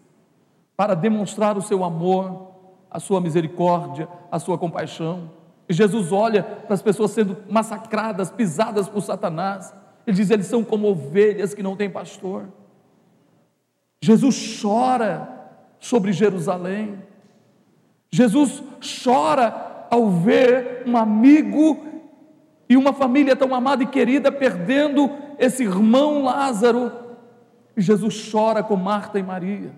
para 0.77 0.95
demonstrar 0.95 1.57
o 1.57 1.63
seu 1.63 1.85
amor, 1.85 2.53
a 2.91 3.01
sua 3.01 3.21
misericórdia, 3.21 4.09
a 4.31 4.39
sua 4.39 4.57
compaixão. 4.57 5.31
Jesus 5.73 6.13
olha 6.13 6.43
para 6.43 6.75
as 6.75 6.83
pessoas 6.83 7.13
sendo 7.13 7.37
massacradas, 7.49 8.31
pisadas 8.31 8.89
por 8.89 9.01
Satanás. 9.03 9.75
Ele 10.07 10.17
diz: 10.17 10.31
eles 10.31 10.47
são 10.47 10.65
como 10.65 10.89
ovelhas 10.89 11.55
que 11.55 11.63
não 11.63 11.77
têm 11.77 11.91
pastor. 11.91 12.49
Jesus 14.01 14.61
chora 14.61 15.29
sobre 15.79 16.13
Jerusalém. 16.13 16.99
Jesus 18.11 18.63
chora 19.05 19.87
ao 19.91 20.11
ver 20.11 20.83
um 20.87 20.97
amigo 20.97 21.87
e 22.69 22.77
uma 22.77 22.93
família 22.93 23.37
tão 23.37 23.55
amada 23.55 23.83
e 23.83 23.87
querida 23.87 24.33
perdendo 24.33 25.11
esse 25.39 25.63
irmão 25.63 26.23
Lázaro. 26.23 26.93
E 27.77 27.81
Jesus 27.81 28.31
chora 28.31 28.63
com 28.63 28.77
Marta 28.77 29.19
e 29.19 29.23
Maria. 29.23 29.73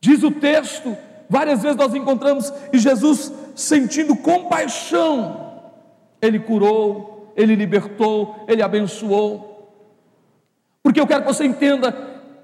Diz 0.00 0.22
o 0.22 0.30
texto 0.30 0.94
Várias 1.28 1.62
vezes 1.62 1.76
nós 1.76 1.94
encontramos 1.94 2.52
e 2.72 2.78
Jesus 2.78 3.32
sentindo 3.54 4.16
compaixão, 4.16 5.62
ele 6.20 6.38
curou, 6.38 7.32
ele 7.36 7.54
libertou, 7.54 8.44
ele 8.48 8.62
abençoou. 8.62 9.72
Porque 10.82 11.00
eu 11.00 11.06
quero 11.06 11.22
que 11.22 11.32
você 11.32 11.44
entenda: 11.44 11.92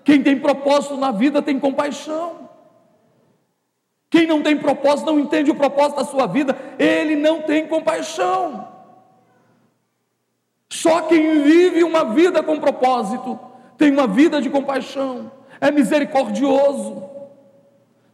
quem 0.04 0.22
tem 0.22 0.38
propósito 0.38 0.96
na 0.96 1.10
vida 1.10 1.42
tem 1.42 1.58
compaixão. 1.58 2.48
Quem 4.08 4.26
não 4.26 4.42
tem 4.42 4.56
propósito, 4.56 5.06
não 5.06 5.20
entende 5.20 5.52
o 5.52 5.54
propósito 5.54 5.98
da 5.98 6.04
sua 6.04 6.26
vida, 6.26 6.56
ele 6.78 7.14
não 7.14 7.42
tem 7.42 7.68
compaixão. 7.68 8.66
Só 10.68 11.02
quem 11.02 11.42
vive 11.42 11.84
uma 11.84 12.04
vida 12.06 12.42
com 12.42 12.58
propósito 12.58 13.38
tem 13.78 13.92
uma 13.92 14.08
vida 14.08 14.42
de 14.42 14.50
compaixão, 14.50 15.30
é 15.60 15.70
misericordioso 15.70 17.10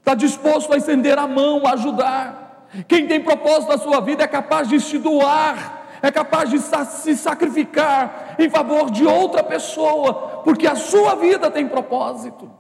está 0.07 0.15
disposto 0.15 0.73
a 0.73 0.77
estender 0.77 1.19
a 1.19 1.27
mão, 1.27 1.67
a 1.67 1.73
ajudar. 1.73 2.46
Quem 2.89 3.07
tem 3.07 3.23
propósito 3.23 3.71
na 3.71 3.79
sua 3.79 4.01
vida 4.01 4.25
é 4.25 4.27
capaz 4.27 4.69
de 4.69 4.81
se 4.81 4.99
doar, 4.99 5.99
é 6.03 6.11
capaz 6.11 6.51
de 6.51 6.59
se 6.59 7.17
sacrificar 7.17 8.37
em 8.39 8.51
favor 8.51 8.91
de 8.91 9.07
outra 9.07 9.43
pessoa, 9.43 10.43
porque 10.43 10.67
a 10.67 10.75
sua 10.75 11.15
vida 11.15 11.51
tem 11.51 11.67
propósito. 11.69 12.51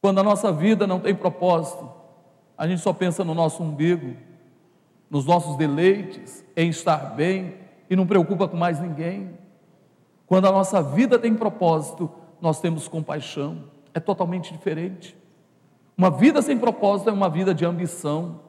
Quando 0.00 0.18
a 0.18 0.22
nossa 0.22 0.52
vida 0.52 0.86
não 0.86 0.98
tem 0.98 1.14
propósito, 1.14 1.90
a 2.58 2.66
gente 2.66 2.80
só 2.80 2.92
pensa 2.92 3.24
no 3.24 3.34
nosso 3.34 3.62
umbigo, 3.62 4.16
nos 5.08 5.24
nossos 5.24 5.56
deleites, 5.56 6.44
em 6.56 6.68
estar 6.68 7.14
bem 7.14 7.56
e 7.88 7.94
não 7.94 8.06
preocupa 8.06 8.48
com 8.48 8.56
mais 8.56 8.80
ninguém. 8.80 9.38
Quando 10.26 10.48
a 10.48 10.52
nossa 10.52 10.82
vida 10.82 11.18
tem 11.18 11.34
propósito, 11.34 12.10
nós 12.40 12.60
temos 12.60 12.88
compaixão 12.88 13.70
é 13.94 14.00
totalmente 14.00 14.52
diferente. 14.52 15.16
Uma 16.02 16.10
vida 16.10 16.42
sem 16.42 16.58
propósito 16.58 17.10
é 17.10 17.12
uma 17.12 17.30
vida 17.30 17.54
de 17.54 17.64
ambição. 17.64 18.40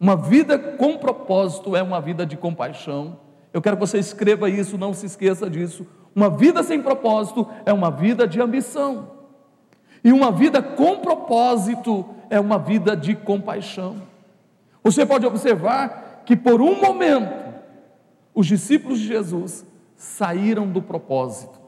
Uma 0.00 0.16
vida 0.16 0.58
com 0.58 0.96
propósito 0.96 1.76
é 1.76 1.82
uma 1.82 2.00
vida 2.00 2.24
de 2.24 2.38
compaixão. 2.38 3.18
Eu 3.52 3.60
quero 3.60 3.76
que 3.76 3.86
você 3.86 3.98
escreva 3.98 4.48
isso, 4.48 4.78
não 4.78 4.94
se 4.94 5.04
esqueça 5.04 5.50
disso. 5.50 5.86
Uma 6.16 6.30
vida 6.30 6.62
sem 6.62 6.80
propósito 6.80 7.46
é 7.66 7.72
uma 7.74 7.90
vida 7.90 8.26
de 8.26 8.40
ambição. 8.40 9.10
E 10.02 10.10
uma 10.10 10.32
vida 10.32 10.62
com 10.62 11.00
propósito 11.00 12.06
é 12.30 12.40
uma 12.40 12.58
vida 12.58 12.96
de 12.96 13.14
compaixão. 13.14 14.00
Você 14.82 15.04
pode 15.04 15.26
observar 15.26 16.22
que 16.24 16.34
por 16.34 16.62
um 16.62 16.80
momento 16.80 17.60
os 18.34 18.46
discípulos 18.46 18.98
de 19.00 19.06
Jesus 19.06 19.66
saíram 19.96 20.66
do 20.66 20.80
propósito. 20.80 21.60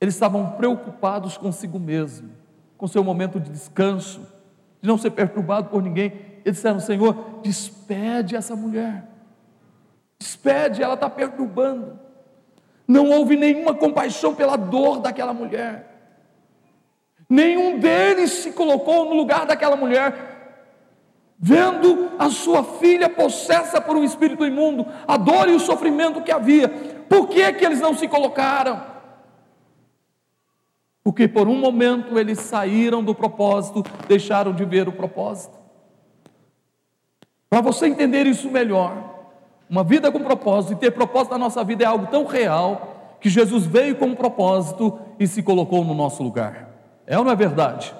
Eles 0.00 0.14
estavam 0.14 0.52
preocupados 0.52 1.36
consigo 1.36 1.80
mesmo, 1.80 2.45
com 2.76 2.86
seu 2.86 3.02
momento 3.02 3.40
de 3.40 3.50
descanso, 3.50 4.20
de 4.80 4.88
não 4.88 4.98
ser 4.98 5.10
perturbado 5.10 5.68
por 5.68 5.82
ninguém. 5.82 6.12
Eles 6.44 6.56
disseram: 6.56 6.80
Senhor, 6.80 7.40
despede 7.42 8.36
essa 8.36 8.54
mulher, 8.54 9.04
despede, 10.18 10.82
ela 10.82 10.94
está 10.94 11.08
perturbando. 11.08 11.98
Não 12.86 13.10
houve 13.10 13.36
nenhuma 13.36 13.74
compaixão 13.74 14.34
pela 14.34 14.56
dor 14.56 15.00
daquela 15.00 15.34
mulher. 15.34 15.96
Nenhum 17.28 17.78
deles 17.78 18.30
se 18.30 18.52
colocou 18.52 19.06
no 19.06 19.14
lugar 19.14 19.44
daquela 19.46 19.74
mulher, 19.74 20.14
vendo 21.36 22.12
a 22.16 22.30
sua 22.30 22.62
filha 22.62 23.08
possessa 23.08 23.80
por 23.80 23.96
um 23.96 24.04
espírito 24.04 24.46
imundo, 24.46 24.86
a 25.08 25.16
dor 25.16 25.48
e 25.48 25.52
o 25.52 25.60
sofrimento 25.60 26.22
que 26.22 26.30
havia. 26.30 26.68
Por 27.08 27.28
que, 27.28 27.52
que 27.54 27.64
eles 27.64 27.80
não 27.80 27.94
se 27.94 28.06
colocaram? 28.06 28.95
Porque 31.06 31.28
por 31.28 31.46
um 31.46 31.54
momento 31.54 32.18
eles 32.18 32.40
saíram 32.40 33.00
do 33.00 33.14
propósito, 33.14 33.84
deixaram 34.08 34.52
de 34.52 34.64
ver 34.64 34.88
o 34.88 34.92
propósito. 34.92 35.56
Para 37.48 37.60
você 37.60 37.86
entender 37.86 38.26
isso 38.26 38.50
melhor, 38.50 39.14
uma 39.70 39.84
vida 39.84 40.10
com 40.10 40.18
propósito 40.18 40.72
e 40.72 40.76
ter 40.80 40.90
propósito 40.90 41.30
na 41.30 41.38
nossa 41.38 41.62
vida 41.62 41.84
é 41.84 41.86
algo 41.86 42.08
tão 42.08 42.24
real 42.26 43.18
que 43.20 43.28
Jesus 43.28 43.64
veio 43.66 43.94
com 43.94 44.06
um 44.06 44.14
propósito 44.16 44.98
e 45.16 45.28
se 45.28 45.44
colocou 45.44 45.84
no 45.84 45.94
nosso 45.94 46.24
lugar. 46.24 46.70
É 47.06 47.16
ou 47.16 47.24
não 47.24 47.30
é 47.30 47.36
verdade? 47.36 47.94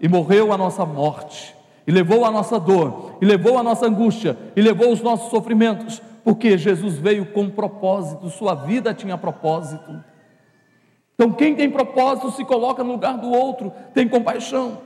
E 0.00 0.08
morreu 0.08 0.52
a 0.52 0.58
nossa 0.58 0.84
morte, 0.84 1.54
e 1.86 1.92
levou 1.92 2.24
a 2.24 2.30
nossa 2.32 2.58
dor, 2.58 3.18
e 3.22 3.24
levou 3.24 3.56
a 3.56 3.62
nossa 3.62 3.86
angústia, 3.86 4.36
e 4.56 4.60
levou 4.60 4.90
os 4.90 5.00
nossos 5.00 5.30
sofrimentos, 5.30 6.02
porque 6.24 6.58
Jesus 6.58 6.98
veio 6.98 7.26
com 7.26 7.48
propósito, 7.48 8.28
sua 8.28 8.56
vida 8.56 8.92
tinha 8.92 9.16
propósito. 9.16 10.02
Então, 11.18 11.32
quem 11.32 11.52
tem 11.56 11.68
propósito 11.68 12.30
se 12.30 12.44
coloca 12.44 12.84
no 12.84 12.92
lugar 12.92 13.18
do 13.18 13.28
outro, 13.28 13.72
tem 13.92 14.06
compaixão. 14.08 14.80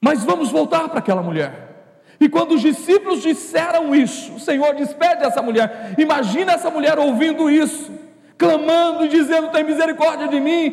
Mas 0.00 0.24
vamos 0.24 0.50
voltar 0.50 0.88
para 0.88 1.00
aquela 1.00 1.20
mulher. 1.20 2.16
E 2.18 2.26
quando 2.26 2.52
os 2.52 2.62
discípulos 2.62 3.20
disseram 3.20 3.94
isso, 3.94 4.32
o 4.32 4.40
Senhor 4.40 4.74
despede 4.76 5.24
essa 5.24 5.42
mulher. 5.42 5.94
Imagina 5.98 6.52
essa 6.52 6.70
mulher 6.70 6.98
ouvindo 6.98 7.50
isso, 7.50 7.92
clamando 8.38 9.04
e 9.04 9.08
dizendo: 9.08 9.50
Tem 9.50 9.62
misericórdia 9.62 10.26
de 10.26 10.40
mim. 10.40 10.72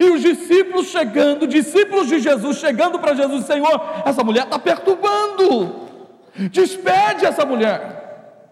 E 0.00 0.10
os 0.10 0.20
discípulos 0.20 0.88
chegando, 0.88 1.46
discípulos 1.46 2.08
de 2.08 2.18
Jesus 2.18 2.56
chegando 2.56 2.98
para 2.98 3.14
Jesus: 3.14 3.44
Senhor, 3.44 3.80
essa 4.04 4.24
mulher 4.24 4.42
está 4.42 4.58
perturbando. 4.58 5.86
Despede 6.50 7.26
essa 7.26 7.46
mulher. 7.46 8.42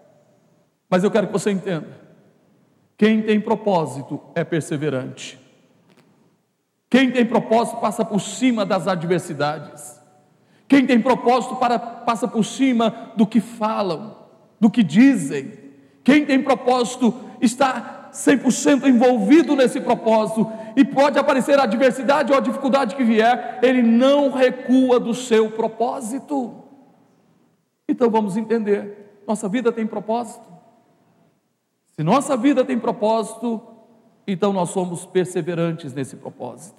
Mas 0.89 1.03
eu 1.03 1.11
quero 1.11 1.27
que 1.27 1.33
você 1.33 1.51
entenda 1.51 2.06
quem 2.97 3.21
tem 3.21 3.39
propósito 3.39 4.19
é 4.33 4.43
perseverante. 4.43 5.39
Quem 6.89 7.11
tem 7.11 7.25
propósito 7.25 7.77
passa 7.77 8.03
por 8.03 8.19
cima 8.19 8.65
das 8.65 8.87
adversidades. 8.87 9.99
Quem 10.67 10.85
tem 10.85 10.99
propósito 10.99 11.55
para, 11.57 11.77
passa 11.77 12.27
por 12.27 12.43
cima 12.43 13.11
do 13.15 13.27
que 13.27 13.39
falam, 13.39 14.15
do 14.59 14.69
que 14.69 14.81
dizem. 14.81 15.53
Quem 16.03 16.25
tem 16.25 16.41
propósito 16.41 17.13
está 17.39 18.09
100% 18.11 18.87
envolvido 18.87 19.55
nesse 19.55 19.79
propósito 19.79 20.51
e 20.75 20.83
pode 20.83 21.19
aparecer 21.19 21.59
a 21.59 21.63
adversidade 21.63 22.31
ou 22.31 22.37
a 22.37 22.41
dificuldade 22.41 22.95
que 22.95 23.03
vier, 23.03 23.59
ele 23.61 23.81
não 23.81 24.31
recua 24.31 24.99
do 24.99 25.13
seu 25.13 25.51
propósito. 25.51 26.63
Então 27.87 28.09
vamos 28.09 28.37
entender: 28.37 29.21
nossa 29.27 29.47
vida 29.47 29.71
tem 29.71 29.85
propósito. 29.85 30.56
Se 31.97 32.03
nossa 32.03 32.37
vida 32.37 32.63
tem 32.63 32.77
propósito, 32.77 33.59
então 34.27 34.53
nós 34.53 34.69
somos 34.69 35.03
perseverantes 35.03 35.93
nesse 35.93 36.15
propósito. 36.15 36.77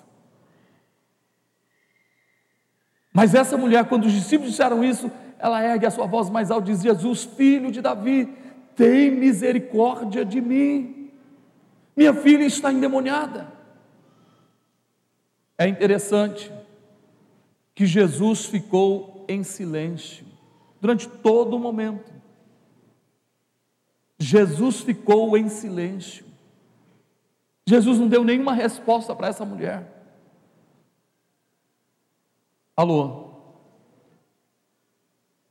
Mas 3.13 3.35
essa 3.35 3.57
mulher, 3.57 3.89
quando 3.89 4.05
os 4.05 4.13
discípulos 4.13 4.53
disseram 4.53 4.85
isso, 4.85 5.11
ela 5.41 5.61
ergue 5.61 5.87
a 5.87 5.91
sua 5.91 6.07
voz 6.07 6.31
mais 6.31 6.53
alta 6.53 6.71
e 6.71 6.73
diz: 6.73 6.83
Jesus, 6.83 7.25
filho 7.25 7.73
de 7.73 7.81
Davi, 7.81 8.33
tem 8.77 9.11
misericórdia 9.11 10.25
de 10.25 10.41
mim. 10.41 11.11
Minha 11.97 12.15
filha 12.15 12.45
está 12.45 12.73
endemoniada. 12.73 13.53
É 15.59 15.67
interessante 15.67 16.53
que 17.75 17.87
Jesus 17.87 18.47
ficou 18.47 19.25
em 19.29 19.43
silêncio 19.43 20.25
durante 20.81 21.09
todo 21.09 21.57
o 21.57 21.59
momento. 21.59 22.18
Jesus 24.19 24.81
ficou 24.81 25.37
em 25.37 25.49
silêncio. 25.49 26.25
Jesus 27.67 27.99
não 27.99 28.09
deu 28.09 28.25
nenhuma 28.25 28.53
resposta 28.53 29.15
para 29.15 29.29
essa 29.29 29.45
mulher. 29.45 29.87
Alô? 32.77 33.29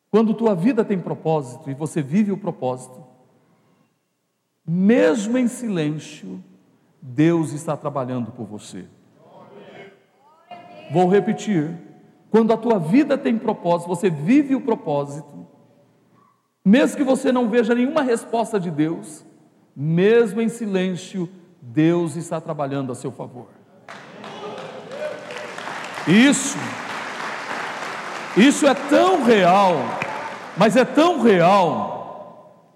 Quando 0.10 0.34
tua 0.34 0.56
vida 0.56 0.84
tem 0.84 1.00
propósito 1.00 1.70
e 1.70 1.74
você 1.74 2.02
vive 2.02 2.32
o 2.32 2.38
propósito, 2.38 3.06
mesmo 4.66 5.38
em 5.38 5.48
silêncio, 5.48 6.44
Deus 7.02 7.54
está 7.54 7.78
trabalhando 7.78 8.32
por 8.32 8.46
você. 8.46 8.86
Vou 10.92 11.08
repetir. 11.08 11.78
Quando 12.30 12.52
a 12.52 12.58
tua 12.58 12.80
vida 12.80 13.18
tem 13.18 13.38
propósito, 13.38 13.88
você 13.88 14.10
vive 14.10 14.56
o 14.56 14.62
propósito, 14.62 15.48
mesmo 16.68 16.98
que 16.98 17.04
você 17.04 17.32
não 17.32 17.50
veja 17.50 17.74
nenhuma 17.74 18.02
resposta 18.02 18.60
de 18.60 18.70
Deus, 18.70 19.26
mesmo 19.74 20.42
em 20.42 20.50
silêncio, 20.50 21.30
Deus 21.62 22.18
está 22.18 22.42
trabalhando 22.42 22.92
a 22.92 22.96
seu 22.96 23.10
favor. 23.10 23.48
Isso, 26.06 26.58
isso 28.36 28.68
é 28.68 28.74
tão 28.74 29.24
real, 29.24 29.76
mas 30.58 30.76
é 30.76 30.84
tão 30.84 31.22
real. 31.22 32.68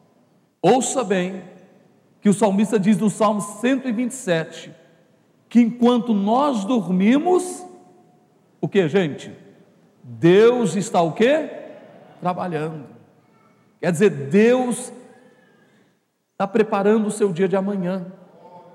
Ouça 0.61 1.03
bem, 1.03 1.43
que 2.21 2.29
o 2.29 2.33
salmista 2.33 2.79
diz 2.79 2.97
no 2.97 3.09
Salmo 3.09 3.41
127, 3.41 4.73
que 5.49 5.59
enquanto 5.59 6.13
nós 6.13 6.63
dormimos, 6.63 7.65
o 8.61 8.69
que, 8.69 8.87
gente? 8.87 9.35
Deus 10.01 10.77
está 10.77 11.01
o 11.01 11.11
que? 11.11 11.49
Trabalhando. 12.21 12.90
Quer 13.81 13.91
dizer, 13.91 14.09
Deus 14.11 14.93
está 16.33 16.47
preparando 16.47 17.07
o 17.07 17.11
seu 17.11 17.33
dia 17.33 17.47
de 17.47 17.55
amanhã, 17.55 18.13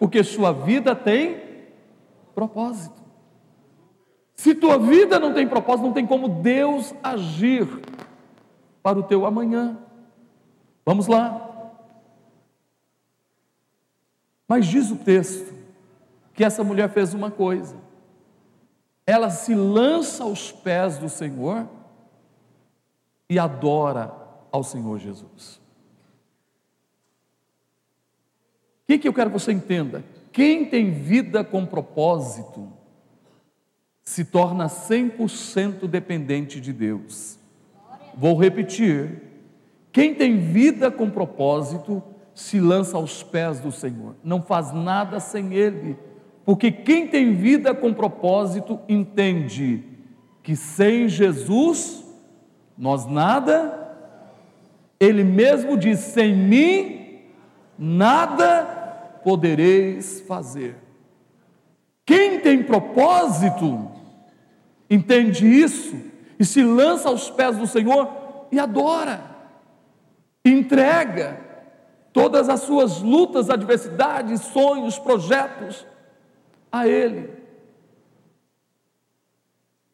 porque 0.01 0.25
sua 0.25 0.53
vida 0.53 0.97
tem 0.97 1.41
propósito. 2.35 3.01
Se 4.35 4.53
tua 4.53 4.77
vida 4.79 5.21
não 5.21 5.33
tem 5.33 5.47
propósito, 5.47 5.87
não 5.87 5.93
tem 5.93 6.05
como 6.05 6.29
Deus 6.29 6.93
agir 7.05 7.69
para 8.83 8.99
o 8.99 9.03
teu 9.05 9.25
amanhã. 9.25 9.79
Vamos 10.85 11.07
lá. 11.07 11.43
Mas 14.49 14.67
diz 14.67 14.91
o 14.91 14.97
texto 14.97 15.55
que 16.35 16.45
essa 16.45 16.65
mulher 16.65 16.91
fez 16.91 17.15
uma 17.15 17.31
coisa. 17.31 17.77
Ela 19.07 19.31
se 19.31 19.55
lança 19.55 20.25
aos 20.25 20.51
pés 20.51 20.99
do 20.99 21.09
Senhor 21.09 21.69
e 23.31 23.39
adora 23.39 24.26
ao 24.51 24.63
Senhor 24.63 24.99
Jesus. 24.99 25.61
O 28.83 28.87
que, 28.87 28.99
que 28.99 29.09
eu 29.09 29.13
quero 29.13 29.31
que 29.31 29.39
você 29.39 29.53
entenda? 29.53 30.05
Quem 30.33 30.65
tem 30.65 30.91
vida 30.93 31.43
com 31.43 31.67
propósito 31.67 32.73
se 34.03 34.25
torna 34.25 34.67
100% 34.67 35.89
dependente 35.89 36.61
de 36.61 36.73
Deus. 36.73 37.39
Vou 38.15 38.39
repetir. 38.39 39.23
Quem 39.93 40.15
tem 40.15 40.39
vida 40.39 40.91
com 40.91 41.11
propósito 41.11 42.03
se 42.35 42.61
lança 42.61 42.97
aos 42.97 43.23
pés 43.23 43.61
do 43.61 43.73
Senhor, 43.73 44.15
não 44.23 44.43
faz 44.43 44.71
nada 44.71 45.19
sem 45.19 45.55
Ele, 45.55 45.97
porque 46.45 46.71
quem 46.71 47.09
tem 47.09 47.35
vida 47.35 47.75
com 47.75 47.95
propósito 47.95 48.79
entende 48.89 49.83
que 50.43 50.55
sem 50.55 51.09
Jesus 51.09 52.05
nós 52.77 53.07
nada 53.07 53.86
ele 54.99 55.25
mesmo 55.25 55.77
diz: 55.77 55.99
sem 56.01 56.35
mim 56.35 57.21
nada 57.79 58.65
podereis 59.23 60.21
fazer. 60.23 60.77
Quem 62.05 62.41
tem 62.41 62.63
propósito, 62.63 63.91
entende 64.89 65.47
isso 65.47 65.97
e 66.39 66.45
se 66.45 66.63
lança 66.63 67.09
aos 67.09 67.29
pés 67.29 67.57
do 67.57 67.67
Senhor 67.67 68.09
e 68.53 68.59
adora, 68.59 69.21
entrega 70.45 71.41
todas 72.13 72.49
as 72.49 72.61
suas 72.61 73.03
lutas, 73.03 73.51
adversidades, 73.51 74.41
sonhos, 74.43 74.99
projetos 74.99 75.85
a 76.71 76.87
Ele. 76.87 77.31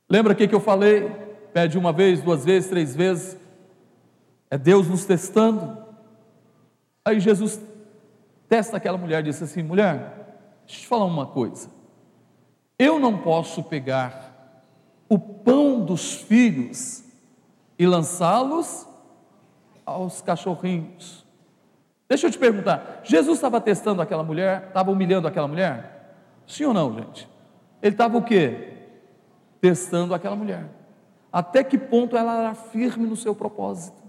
Lembra 0.08 0.34
o 0.34 0.36
que 0.36 0.54
eu 0.54 0.60
falei? 0.60 1.10
Pede 1.54 1.78
uma 1.78 1.92
vez, 1.92 2.20
duas 2.20 2.44
vezes, 2.44 2.68
três 2.68 2.94
vezes, 2.94 3.38
é 4.52 4.58
Deus 4.58 4.86
nos 4.86 5.06
testando. 5.06 5.78
Aí 7.02 7.18
Jesus 7.18 7.58
testa 8.50 8.76
aquela 8.76 8.98
mulher 8.98 9.20
e 9.20 9.22
disse 9.22 9.42
assim: 9.42 9.62
mulher, 9.62 9.96
deixa 10.66 10.76
eu 10.76 10.82
te 10.82 10.86
falar 10.86 11.06
uma 11.06 11.24
coisa. 11.24 11.70
Eu 12.78 12.98
não 12.98 13.16
posso 13.16 13.64
pegar 13.64 14.60
o 15.08 15.18
pão 15.18 15.82
dos 15.82 16.16
filhos 16.16 17.02
e 17.78 17.86
lançá-los 17.86 18.86
aos 19.86 20.20
cachorrinhos. 20.20 21.24
Deixa 22.06 22.26
eu 22.26 22.30
te 22.30 22.38
perguntar: 22.38 23.00
Jesus 23.04 23.38
estava 23.38 23.58
testando 23.58 24.02
aquela 24.02 24.22
mulher, 24.22 24.66
estava 24.68 24.90
humilhando 24.90 25.26
aquela 25.26 25.48
mulher? 25.48 26.14
Sim 26.46 26.66
ou 26.66 26.74
não, 26.74 26.92
gente? 26.92 27.26
Ele 27.80 27.94
estava 27.94 28.18
o 28.18 28.22
quê? 28.22 28.74
Testando 29.62 30.12
aquela 30.14 30.36
mulher. 30.36 30.66
Até 31.32 31.64
que 31.64 31.78
ponto 31.78 32.18
ela 32.18 32.38
era 32.38 32.54
firme 32.54 33.06
no 33.06 33.16
seu 33.16 33.34
propósito. 33.34 34.01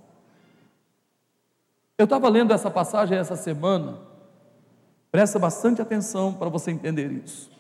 Eu 1.98 2.06
estava 2.06 2.28
lendo 2.28 2.54
essa 2.54 2.72
passagem 2.72 3.18
essa 3.18 3.36
semana, 3.36 4.00
presta 5.12 5.38
bastante 5.38 5.82
atenção 5.82 6.34
para 6.34 6.50
você 6.50 6.72
entender 6.72 7.12
isso. 7.12 7.52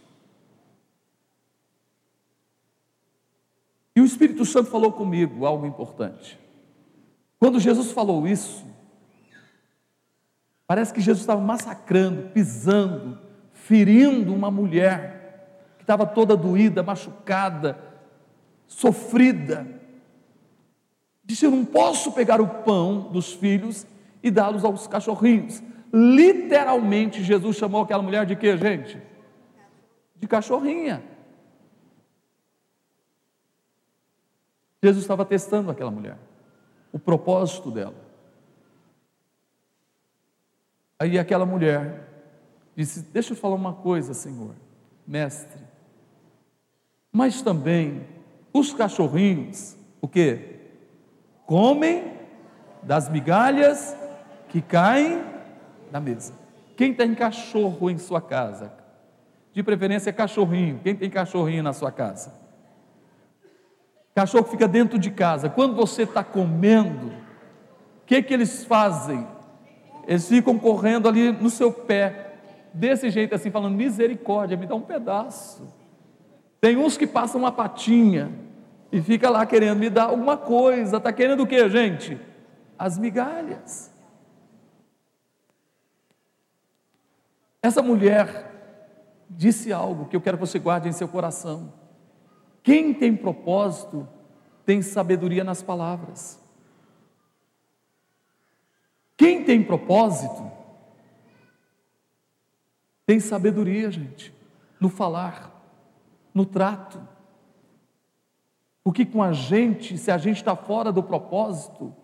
E 3.95 4.01
o 4.01 4.05
Espírito 4.05 4.43
Santo 4.43 4.71
falou 4.71 4.91
comigo 4.91 5.45
algo 5.45 5.65
importante. 5.67 6.39
Quando 7.39 7.59
Jesus 7.59 7.91
falou 7.91 8.27
isso, 8.27 8.65
parece 10.65 10.91
que 10.91 11.01
Jesus 11.01 11.21
estava 11.21 11.41
massacrando, 11.41 12.29
pisando, 12.29 13.19
ferindo 13.51 14.33
uma 14.33 14.49
mulher 14.49 15.75
que 15.77 15.83
estava 15.83 16.07
toda 16.07 16.35
doída, 16.35 16.81
machucada, 16.81 17.77
sofrida. 18.65 19.67
Disse: 21.23 21.45
Eu 21.45 21.51
não 21.51 21.63
posso 21.63 22.11
pegar 22.13 22.41
o 22.41 22.47
pão 22.63 23.11
dos 23.11 23.33
filhos 23.33 23.85
e 24.23 24.31
dá-los 24.31 24.63
aos 24.63 24.87
cachorrinhos. 24.87 25.61
Literalmente, 25.93 27.21
Jesus 27.21 27.57
chamou 27.57 27.83
aquela 27.83 28.01
mulher 28.01 28.25
de 28.25 28.35
quê, 28.35 28.57
gente? 28.57 28.99
De 30.15 30.27
cachorrinha. 30.27 31.03
Jesus 34.81 35.03
estava 35.03 35.23
testando 35.25 35.69
aquela 35.69 35.91
mulher, 35.91 36.17
o 36.91 36.97
propósito 36.97 37.69
dela. 37.69 37.95
Aí 40.97 41.19
aquela 41.19 41.45
mulher 41.45 42.09
disse: 42.75 43.01
Deixa 43.01 43.33
eu 43.33 43.37
falar 43.37 43.55
uma 43.55 43.73
coisa, 43.73 44.13
Senhor, 44.13 44.55
mestre. 45.05 45.61
Mas 47.11 47.41
também 47.41 48.05
os 48.51 48.73
cachorrinhos, 48.73 49.77
o 50.01 50.07
que? 50.07 50.59
Comem 51.45 52.17
das 52.81 53.07
migalhas 53.07 53.95
que 54.53 54.61
caem 54.61 55.19
na 55.91 55.99
mesa. 55.99 56.31
Quem 56.77 56.93
tem 56.93 57.15
cachorro 57.15 57.89
em 57.89 57.97
sua 57.97 58.21
casa? 58.21 58.71
De 59.51 59.63
preferência 59.63 60.13
cachorrinho. 60.13 60.79
Quem 60.83 60.95
tem 60.95 61.09
cachorrinho 61.09 61.63
na 61.63 61.73
sua 61.73 61.91
casa? 61.91 62.31
Cachorro 64.13 64.43
fica 64.43 64.67
dentro 64.67 64.99
de 64.99 65.09
casa. 65.09 65.49
Quando 65.49 65.75
você 65.75 66.03
está 66.03 66.23
comendo, 66.23 67.07
o 67.07 68.05
que, 68.05 68.21
que 68.21 68.31
eles 68.31 68.63
fazem? 68.63 69.27
Eles 70.07 70.29
ficam 70.29 70.59
correndo 70.59 71.09
ali 71.09 71.31
no 71.31 71.49
seu 71.49 71.71
pé, 71.71 72.35
desse 72.71 73.09
jeito 73.09 73.33
assim, 73.33 73.49
falando: 73.49 73.73
misericórdia, 73.73 74.55
me 74.55 74.67
dá 74.67 74.75
um 74.75 74.81
pedaço. 74.81 75.67
Tem 76.61 76.77
uns 76.77 76.95
que 76.95 77.07
passam 77.07 77.41
uma 77.41 77.51
patinha 77.51 78.31
e 78.91 79.01
fica 79.01 79.31
lá 79.31 79.47
querendo 79.47 79.79
me 79.79 79.89
dar 79.89 80.03
alguma 80.03 80.37
coisa. 80.37 80.97
Está 80.97 81.11
querendo 81.11 81.41
o 81.41 81.47
que, 81.47 81.67
gente? 81.69 82.19
As 82.77 82.99
migalhas. 82.99 83.92
Essa 87.63 87.81
mulher 87.81 88.51
disse 89.29 89.71
algo 89.71 90.09
que 90.09 90.17
eu 90.17 90.21
quero 90.21 90.37
que 90.37 90.45
você 90.45 90.59
guarde 90.59 90.89
em 90.89 90.91
seu 90.91 91.07
coração. 91.07 91.71
Quem 92.61 92.93
tem 92.93 93.15
propósito 93.15 94.05
tem 94.65 94.81
sabedoria 94.81 95.45
nas 95.45 95.63
palavras. 95.63 96.43
Quem 99.15 99.45
tem 99.45 99.63
propósito 99.63 100.51
tem 103.05 103.21
sabedoria, 103.21 103.89
gente, 103.89 104.33
no 104.77 104.89
falar, 104.89 105.49
no 106.33 106.45
trato. 106.45 107.01
Porque 108.83 109.05
com 109.05 109.23
a 109.23 109.31
gente, 109.31 109.97
se 109.97 110.11
a 110.11 110.17
gente 110.17 110.37
está 110.37 110.53
fora 110.53 110.91
do 110.91 111.01
propósito, 111.01 111.95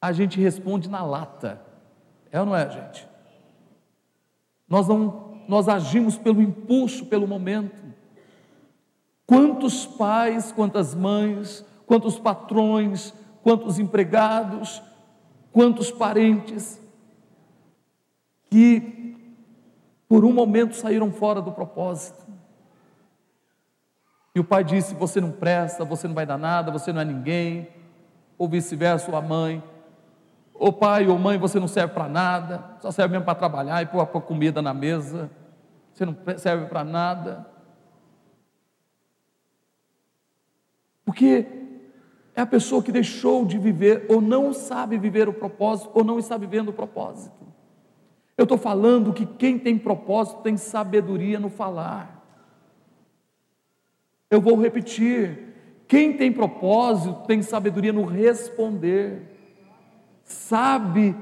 a 0.00 0.10
gente 0.10 0.40
responde 0.40 0.90
na 0.90 1.04
lata. 1.04 1.64
É 2.28 2.40
ou 2.40 2.46
não 2.46 2.56
é, 2.56 2.68
gente? 2.68 3.11
Nós 4.72 4.88
não, 4.88 5.34
nós 5.46 5.68
agimos 5.68 6.16
pelo 6.16 6.40
impulso, 6.40 7.04
pelo 7.04 7.28
momento. 7.28 7.78
Quantos 9.26 9.84
pais, 9.84 10.50
quantas 10.50 10.94
mães, 10.94 11.62
quantos 11.84 12.18
patrões, 12.18 13.12
quantos 13.42 13.78
empregados, 13.78 14.82
quantos 15.52 15.90
parentes 15.90 16.80
que 18.48 19.14
por 20.08 20.24
um 20.24 20.32
momento 20.32 20.74
saíram 20.74 21.12
fora 21.12 21.42
do 21.42 21.52
propósito. 21.52 22.24
E 24.34 24.40
o 24.40 24.44
pai 24.44 24.64
disse: 24.64 24.94
Você 24.94 25.20
não 25.20 25.32
presta, 25.32 25.84
você 25.84 26.08
não 26.08 26.14
vai 26.14 26.24
dar 26.24 26.38
nada, 26.38 26.72
você 26.72 26.94
não 26.94 27.02
é 27.02 27.04
ninguém. 27.04 27.68
Ou 28.38 28.48
vice-versa, 28.48 29.14
a 29.14 29.20
mãe: 29.20 29.62
Ô 30.62 30.72
pai 30.72 31.08
ou 31.08 31.18
mãe, 31.18 31.36
você 31.38 31.58
não 31.58 31.66
serve 31.66 31.92
para 31.92 32.08
nada, 32.08 32.76
só 32.80 32.92
serve 32.92 33.10
mesmo 33.10 33.24
para 33.24 33.34
trabalhar 33.34 33.82
e 33.82 33.86
pôr 33.86 34.06
comida 34.06 34.62
na 34.62 34.72
mesa. 34.72 35.28
Você 35.92 36.06
não 36.06 36.16
serve 36.36 36.66
para 36.66 36.84
nada. 36.84 37.44
Porque 41.04 41.48
é 42.32 42.40
a 42.40 42.46
pessoa 42.46 42.80
que 42.80 42.92
deixou 42.92 43.44
de 43.44 43.58
viver, 43.58 44.06
ou 44.08 44.20
não 44.20 44.52
sabe 44.52 44.96
viver 44.96 45.28
o 45.28 45.32
propósito, 45.32 45.90
ou 45.94 46.04
não 46.04 46.16
está 46.16 46.36
vivendo 46.36 46.68
o 46.68 46.72
propósito. 46.72 47.44
Eu 48.38 48.44
estou 48.44 48.56
falando 48.56 49.12
que 49.12 49.26
quem 49.26 49.58
tem 49.58 49.76
propósito 49.76 50.42
tem 50.42 50.56
sabedoria 50.56 51.40
no 51.40 51.50
falar. 51.50 52.24
Eu 54.30 54.40
vou 54.40 54.54
repetir: 54.60 55.56
quem 55.88 56.16
tem 56.16 56.30
propósito 56.30 57.26
tem 57.26 57.42
sabedoria 57.42 57.92
no 57.92 58.04
responder, 58.04 59.31
sabe 60.24 61.16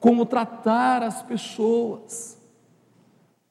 como 0.00 0.26
tratar 0.26 1.02
as 1.02 1.22
pessoas 1.22 2.36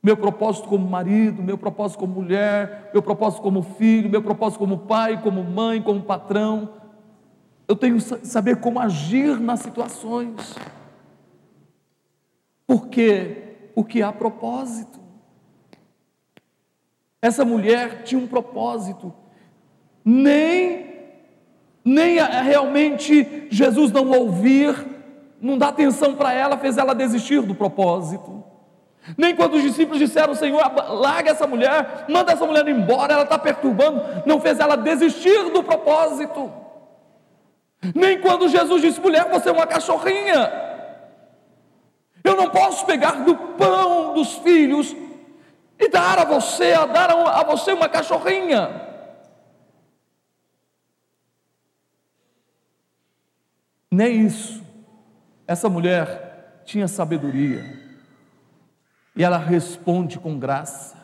meu 0.06 0.16
propósito 0.16 0.68
como 0.68 0.88
marido, 0.88 1.42
meu 1.42 1.58
propósito 1.58 1.98
como 1.98 2.14
mulher, 2.14 2.92
meu 2.94 3.02
propósito 3.02 3.42
como 3.42 3.64
filho, 3.64 4.08
meu 4.08 4.22
propósito 4.22 4.60
como 4.60 4.78
pai, 4.78 5.20
como 5.20 5.44
mãe, 5.44 5.82
como 5.82 6.04
patrão. 6.04 6.76
Eu 7.68 7.76
tenho 7.76 7.96
que 7.96 8.04
saber 8.28 8.58
como 8.58 8.80
agir 8.80 9.40
nas 9.40 9.62
situações. 9.62 10.54
Porque 12.68 13.72
o 13.74 13.84
que 13.84 14.04
há 14.04 14.14
propósito. 14.14 15.00
Essa 17.20 17.44
mulher 17.44 18.04
tinha 18.04 18.22
um 18.22 18.28
propósito. 18.28 19.12
Nem 20.04 20.86
nem 21.84 22.18
realmente 22.18 23.48
Jesus 23.50 23.92
não 23.92 24.12
ouvir, 24.12 24.76
não 25.42 25.58
dá 25.58 25.70
atenção 25.70 26.16
para 26.16 26.34
ela, 26.34 26.58
fez 26.58 26.78
ela 26.78 26.96
desistir 26.96 27.42
do 27.42 27.56
propósito. 27.56 28.44
Nem 29.18 29.36
quando 29.36 29.56
os 29.56 29.62
discípulos 29.62 30.00
disseram, 30.00 30.34
Senhor, 30.34 30.62
larga 30.90 31.32
essa 31.32 31.46
mulher, 31.46 32.06
manda 32.10 32.32
essa 32.32 32.46
mulher 32.46 32.68
embora, 32.68 33.14
ela 33.14 33.24
está 33.24 33.38
perturbando, 33.38 34.02
não 34.26 34.42
fez 34.42 34.60
ela 34.60 34.76
desistir 34.76 35.52
do 35.52 35.64
propósito. 35.64 36.52
Nem 37.94 38.20
quando 38.20 38.50
Jesus 38.50 38.82
disse, 38.82 39.00
mulher, 39.00 39.30
você 39.30 39.50
é 39.50 39.52
uma 39.52 39.68
cachorrinha. 39.68 40.52
Eu 42.24 42.36
não 42.36 42.50
posso 42.50 42.84
pegar 42.88 43.24
do 43.24 43.36
pão 43.36 44.16
dos 44.16 44.34
filhos 44.38 44.96
e 45.78 45.88
dar 45.88 46.18
a 46.18 46.26
você, 46.26 46.74
a 46.74 46.88
dar 46.88 47.12
a 47.12 47.44
você 47.44 47.74
uma 47.74 47.88
cachorrinha. 47.88 48.82
Nem 53.92 54.26
isso. 54.26 54.65
Essa 55.48 55.70
mulher 55.70 56.62
tinha 56.66 56.88
sabedoria 56.88 57.64
e 59.16 59.24
ela 59.24 59.38
responde 59.38 60.20
com 60.20 60.38
graça. 60.38 60.96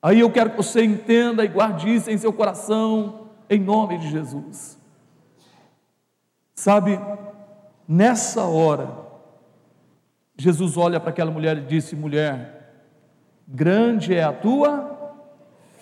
Aí 0.00 0.20
eu 0.20 0.30
quero 0.30 0.50
que 0.50 0.56
você 0.56 0.84
entenda 0.84 1.44
e 1.44 1.48
guarde 1.48 1.92
isso 1.92 2.10
em 2.10 2.18
seu 2.18 2.32
coração, 2.32 3.30
em 3.48 3.58
nome 3.58 3.98
de 3.98 4.10
Jesus. 4.10 4.78
Sabe, 6.54 7.00
nessa 7.88 8.44
hora, 8.44 9.04
Jesus 10.36 10.76
olha 10.76 11.00
para 11.00 11.10
aquela 11.10 11.30
mulher 11.30 11.58
e 11.58 11.62
disse: 11.62 11.96
Mulher, 11.96 12.74
grande 13.46 14.14
é 14.14 14.22
a 14.22 14.32
tua 14.32 15.16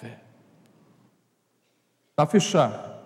fé. 0.01 0.19
Para 2.17 2.27
fechar, 2.27 3.01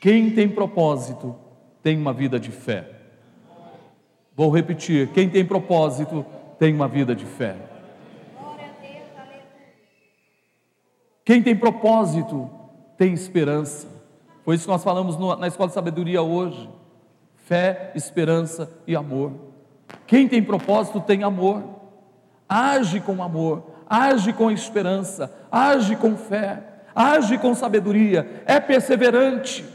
quem 0.00 0.34
tem 0.34 0.48
propósito 0.48 1.36
tem 1.82 1.98
uma 1.98 2.12
vida 2.12 2.38
de 2.38 2.50
fé. 2.50 2.99
Vou 4.40 4.48
repetir: 4.48 5.08
quem 5.08 5.28
tem 5.28 5.44
propósito 5.44 6.24
tem 6.58 6.74
uma 6.74 6.88
vida 6.88 7.14
de 7.14 7.26
fé. 7.26 7.56
Quem 11.22 11.42
tem 11.42 11.54
propósito 11.54 12.48
tem 12.96 13.12
esperança. 13.12 13.86
Foi 14.42 14.54
isso 14.54 14.64
que 14.64 14.70
nós 14.70 14.82
falamos 14.82 15.18
na 15.38 15.46
escola 15.46 15.68
de 15.68 15.74
sabedoria 15.74 16.22
hoje. 16.22 16.70
Fé, 17.34 17.92
esperança 17.94 18.72
e 18.86 18.96
amor. 18.96 19.32
Quem 20.06 20.26
tem 20.26 20.42
propósito 20.42 21.02
tem 21.02 21.22
amor. 21.22 21.62
Age 22.48 22.98
com 22.98 23.22
amor, 23.22 23.62
age 23.86 24.32
com 24.32 24.50
esperança, 24.50 25.30
age 25.52 25.96
com 25.96 26.16
fé, 26.16 26.64
age 26.94 27.36
com 27.36 27.54
sabedoria, 27.54 28.42
é 28.46 28.58
perseverante. 28.58 29.66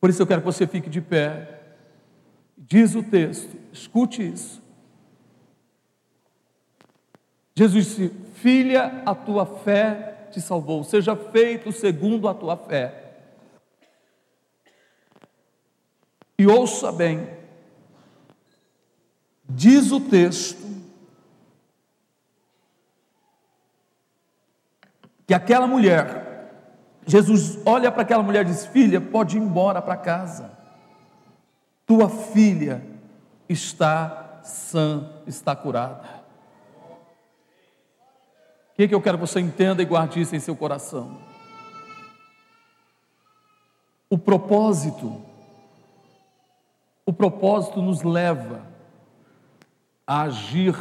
Por 0.00 0.08
isso 0.08 0.22
eu 0.22 0.26
quero 0.26 0.40
que 0.40 0.46
você 0.46 0.66
fique 0.66 0.88
de 0.88 1.02
pé. 1.02 1.57
Diz 2.68 2.94
o 2.94 3.02
texto, 3.02 3.56
escute 3.72 4.22
isso. 4.22 4.62
Jesus 7.54 7.86
disse: 7.86 8.08
Filha, 8.34 9.02
a 9.06 9.14
tua 9.14 9.46
fé 9.46 10.28
te 10.30 10.40
salvou, 10.40 10.84
seja 10.84 11.16
feito 11.16 11.72
segundo 11.72 12.28
a 12.28 12.34
tua 12.34 12.58
fé. 12.58 13.06
E 16.38 16.46
ouça 16.46 16.92
bem, 16.92 17.26
diz 19.48 19.90
o 19.90 19.98
texto, 19.98 20.68
que 25.26 25.32
aquela 25.32 25.66
mulher, 25.66 26.52
Jesus 27.06 27.58
olha 27.66 27.90
para 27.90 28.02
aquela 28.02 28.22
mulher 28.22 28.44
e 28.44 28.50
diz: 28.50 28.66
Filha, 28.66 29.00
pode 29.00 29.38
ir 29.38 29.40
embora 29.40 29.80
para 29.80 29.96
casa, 29.96 30.57
tua 31.88 32.10
filha 32.10 32.86
está 33.48 34.40
sã, 34.42 35.10
está 35.26 35.56
curada. 35.56 36.06
O 38.72 38.76
que, 38.76 38.86
que 38.86 38.94
eu 38.94 39.00
quero 39.00 39.16
que 39.16 39.26
você 39.26 39.40
entenda 39.40 39.82
e 39.82 39.86
guarde 39.86 40.20
isso 40.20 40.36
em 40.36 40.38
seu 40.38 40.54
coração? 40.54 41.18
O 44.10 44.18
propósito, 44.18 45.20
o 47.06 47.12
propósito 47.12 47.80
nos 47.80 48.02
leva 48.02 48.60
a 50.06 50.22
agir 50.22 50.76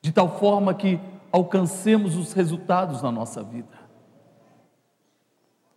de 0.00 0.12
tal 0.12 0.38
forma 0.38 0.72
que 0.74 1.00
alcancemos 1.32 2.16
os 2.16 2.32
resultados 2.32 3.02
na 3.02 3.10
nossa 3.10 3.42
vida. 3.42 3.76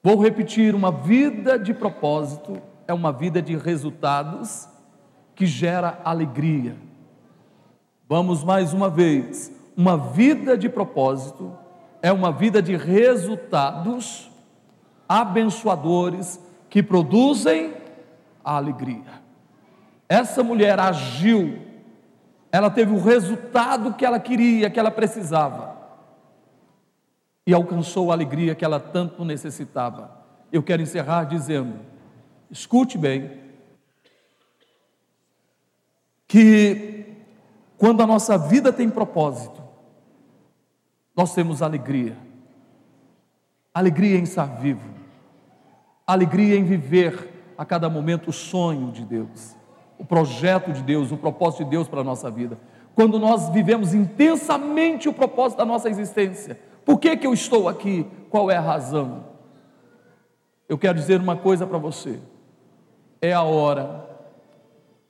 Vou 0.03 0.21
repetir: 0.21 0.75
uma 0.75 0.91
vida 0.91 1.57
de 1.57 1.73
propósito 1.73 2.61
é 2.89 2.93
uma 2.93 3.11
vida 3.11 3.41
de 3.41 3.55
resultados 3.55 4.67
que 5.35 5.45
gera 5.45 6.01
alegria. 6.03 6.75
Vamos 8.07 8.43
mais 8.43 8.73
uma 8.73 8.89
vez. 8.89 9.51
Uma 9.77 9.95
vida 9.95 10.57
de 10.57 10.67
propósito 10.67 11.55
é 12.01 12.11
uma 12.11 12.31
vida 12.31 12.61
de 12.61 12.75
resultados 12.75 14.31
abençoadores 15.07 16.39
que 16.67 16.81
produzem 16.81 17.75
a 18.43 18.55
alegria. 18.55 19.21
Essa 20.07 20.43
mulher 20.43 20.79
agiu 20.79 21.69
ela 22.51 22.71
teve 22.71 22.91
o 22.91 22.99
resultado 22.99 23.93
que 23.93 24.03
ela 24.03 24.19
queria, 24.19 24.71
que 24.71 24.79
ela 24.79 24.89
precisava, 24.89 25.77
e 27.45 27.53
alcançou 27.53 28.09
a 28.09 28.15
alegria 28.15 28.55
que 28.55 28.65
ela 28.65 28.79
tanto 28.79 29.23
necessitava. 29.23 30.09
Eu 30.51 30.63
quero 30.63 30.81
encerrar 30.81 31.25
dizendo: 31.25 31.79
escute 32.49 32.97
bem, 32.97 33.31
que 36.27 37.05
quando 37.77 38.01
a 38.01 38.07
nossa 38.07 38.37
vida 38.37 38.71
tem 38.71 38.89
propósito, 38.89 39.61
nós 41.15 41.33
temos 41.33 41.61
alegria, 41.61 42.17
alegria 43.73 44.17
em 44.17 44.23
estar 44.23 44.45
vivo, 44.45 44.89
alegria 46.05 46.55
em 46.55 46.63
viver 46.63 47.53
a 47.57 47.65
cada 47.65 47.89
momento 47.89 48.29
o 48.29 48.33
sonho 48.33 48.91
de 48.91 49.03
Deus 49.05 49.59
o 49.99 50.05
projeto 50.05 50.71
de 50.71 50.81
Deus, 50.81 51.11
o 51.11 51.17
propósito 51.17 51.65
de 51.65 51.71
Deus 51.71 51.89
para 51.89 51.99
a 51.99 52.03
nossa 52.03 52.31
vida. 52.31 52.57
Quando 52.95 53.19
nós 53.19 53.49
vivemos 53.49 53.93
intensamente 53.93 55.09
o 55.09 55.13
propósito 55.13 55.57
da 55.57 55.65
nossa 55.65 55.89
existência. 55.89 56.57
Por 56.85 56.99
que, 56.99 57.17
que 57.17 57.27
eu 57.27 57.33
estou 57.33 57.67
aqui? 57.67 58.07
Qual 58.29 58.49
é 58.49 58.55
a 58.55 58.61
razão? 58.61 59.25
Eu 60.69 60.77
quero 60.77 60.97
dizer 60.97 61.19
uma 61.19 61.35
coisa 61.35 61.67
para 61.67 61.77
você. 61.77 62.17
É 63.21 63.33
a 63.33 63.43
hora 63.43 64.07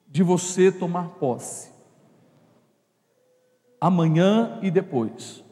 de 0.07 0.23
você 0.23 0.71
tomar 0.71 1.09
posse. 1.19 1.69
Amanhã 3.79 4.59
e 4.61 4.71
depois. 4.71 5.43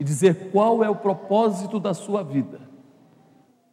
E 0.00 0.04
dizer 0.04 0.50
qual 0.50 0.82
é 0.82 0.88
o 0.88 0.96
propósito 0.96 1.78
da 1.78 1.92
sua 1.92 2.22
vida. 2.22 2.60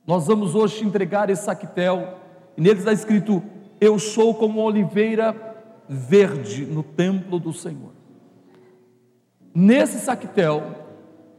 Nós 0.05 0.27
vamos 0.27 0.53
hoje 0.53 0.83
entregar 0.83 1.29
esse 1.29 1.43
saquetel. 1.43 2.19
E 2.57 2.61
nele 2.61 2.79
está 2.79 2.93
escrito 2.93 3.41
eu 3.79 3.99
sou 3.99 4.33
como 4.33 4.61
oliveira 4.61 5.55
verde 5.87 6.65
no 6.65 6.83
templo 6.83 7.39
do 7.39 7.53
Senhor. 7.53 7.91
Nesse 9.53 9.99
saquetel, 9.99 10.63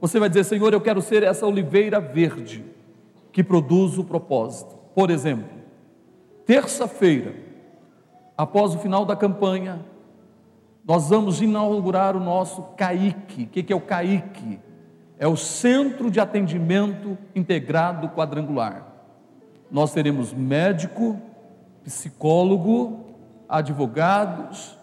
você 0.00 0.18
vai 0.18 0.28
dizer: 0.28 0.44
Senhor, 0.44 0.72
eu 0.72 0.80
quero 0.80 1.00
ser 1.02 1.22
essa 1.22 1.46
oliveira 1.46 2.00
verde 2.00 2.64
que 3.32 3.42
produz 3.42 3.98
o 3.98 4.04
propósito. 4.04 4.76
Por 4.94 5.10
exemplo, 5.10 5.55
terça-feira, 6.46 7.34
após 8.38 8.74
o 8.74 8.78
final 8.78 9.04
da 9.04 9.16
campanha, 9.16 9.84
nós 10.86 11.10
vamos 11.10 11.42
inaugurar 11.42 12.16
o 12.16 12.20
nosso 12.20 12.62
CAIC. 12.76 13.42
O 13.42 13.46
que 13.48 13.72
é 13.72 13.76
o 13.76 13.80
CAIC? 13.80 14.60
É 15.18 15.26
o 15.26 15.36
Centro 15.36 16.10
de 16.10 16.20
Atendimento 16.20 17.18
Integrado 17.34 18.08
Quadrangular. 18.10 18.86
Nós 19.68 19.92
teremos 19.92 20.32
médico, 20.32 21.20
psicólogo, 21.82 23.04
advogados, 23.48 24.78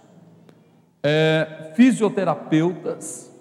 é, 1.01 1.72
fisioterapeutas 1.76 3.32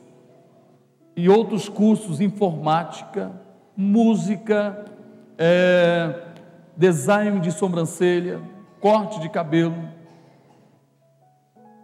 e 1.16 1.28
outros 1.28 1.68
cursos, 1.68 2.20
informática, 2.20 3.32
música, 3.76 4.84
é, 5.36 6.31
design 6.76 7.40
de 7.40 7.52
sobrancelha, 7.52 8.40
corte 8.80 9.20
de 9.20 9.28
cabelo. 9.28 9.76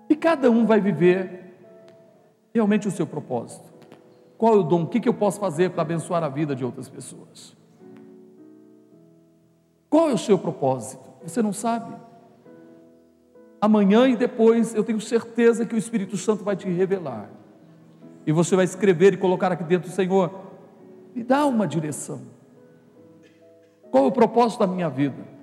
E 0.08 0.16
cada 0.16 0.50
um 0.50 0.66
vai 0.66 0.80
viver 0.80 1.54
realmente 2.52 2.88
o 2.88 2.90
seu 2.90 3.06
propósito. 3.06 3.68
Qual 4.36 4.54
é 4.54 4.58
o 4.58 4.62
dom? 4.62 4.82
O 4.84 4.86
que 4.86 5.08
eu 5.08 5.14
posso 5.14 5.40
fazer 5.40 5.70
para 5.70 5.82
abençoar 5.82 6.22
a 6.22 6.28
vida 6.28 6.54
de 6.54 6.64
outras 6.64 6.88
pessoas? 6.88 7.56
Qual 9.90 10.10
é 10.10 10.12
o 10.12 10.18
seu 10.18 10.38
propósito? 10.38 11.08
Você 11.22 11.42
não 11.42 11.52
sabe. 11.52 11.94
Amanhã 13.60 14.06
e 14.08 14.16
depois 14.16 14.74
eu 14.74 14.84
tenho 14.84 15.00
certeza 15.00 15.66
que 15.66 15.74
o 15.74 15.78
Espírito 15.78 16.16
Santo 16.16 16.44
vai 16.44 16.54
te 16.54 16.68
revelar. 16.68 17.28
E 18.26 18.32
você 18.32 18.54
vai 18.54 18.64
escrever 18.64 19.14
e 19.14 19.16
colocar 19.16 19.50
aqui 19.50 19.64
dentro, 19.64 19.90
Senhor, 19.90 20.30
me 21.14 21.24
dá 21.24 21.46
uma 21.46 21.66
direção. 21.66 22.20
Qual 23.90 24.04
é 24.04 24.06
o 24.08 24.12
propósito 24.12 24.60
da 24.60 24.66
minha 24.66 24.88
vida? 24.88 25.38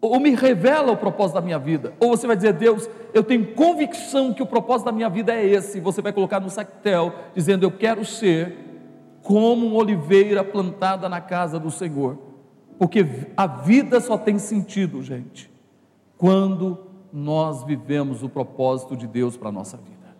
Ou 0.00 0.20
me 0.20 0.30
revela 0.30 0.92
o 0.92 0.96
propósito 0.96 1.34
da 1.34 1.40
minha 1.40 1.58
vida. 1.58 1.92
Ou 1.98 2.10
você 2.10 2.26
vai 2.26 2.36
dizer, 2.36 2.52
Deus, 2.52 2.88
eu 3.12 3.24
tenho 3.24 3.54
convicção 3.54 4.32
que 4.32 4.42
o 4.42 4.46
propósito 4.46 4.86
da 4.86 4.92
minha 4.92 5.08
vida 5.08 5.34
é 5.34 5.44
esse. 5.44 5.80
Você 5.80 6.00
vai 6.00 6.12
colocar 6.12 6.40
no 6.40 6.48
sactel, 6.48 7.12
dizendo, 7.34 7.64
eu 7.64 7.70
quero 7.70 8.04
ser 8.04 8.56
como 9.22 9.66
uma 9.66 9.76
oliveira 9.76 10.44
plantada 10.44 11.08
na 11.08 11.20
casa 11.20 11.58
do 11.58 11.70
Senhor. 11.70 12.16
Porque 12.78 13.04
a 13.36 13.46
vida 13.46 14.00
só 14.00 14.16
tem 14.16 14.38
sentido, 14.38 15.02
gente, 15.02 15.50
quando 16.16 16.86
nós 17.12 17.64
vivemos 17.64 18.22
o 18.22 18.28
propósito 18.28 18.96
de 18.96 19.06
Deus 19.06 19.36
para 19.36 19.48
a 19.48 19.52
nossa 19.52 19.76
vida. 19.76 20.16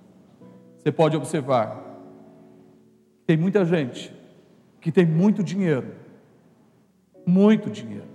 Você 0.76 0.90
pode 0.90 1.16
observar, 1.16 1.84
tem 3.26 3.36
muita 3.36 3.64
gente 3.64 4.17
que 4.80 4.92
tem 4.92 5.04
muito 5.04 5.42
dinheiro, 5.42 5.94
muito 7.26 7.70
dinheiro, 7.70 8.08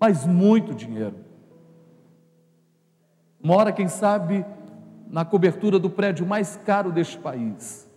mas 0.00 0.26
muito 0.26 0.74
dinheiro. 0.74 1.16
Mora, 3.42 3.72
quem 3.72 3.88
sabe, 3.88 4.44
na 5.08 5.24
cobertura 5.24 5.78
do 5.78 5.90
prédio 5.90 6.26
mais 6.26 6.56
caro 6.56 6.90
deste 6.92 7.18
país, 7.18 7.88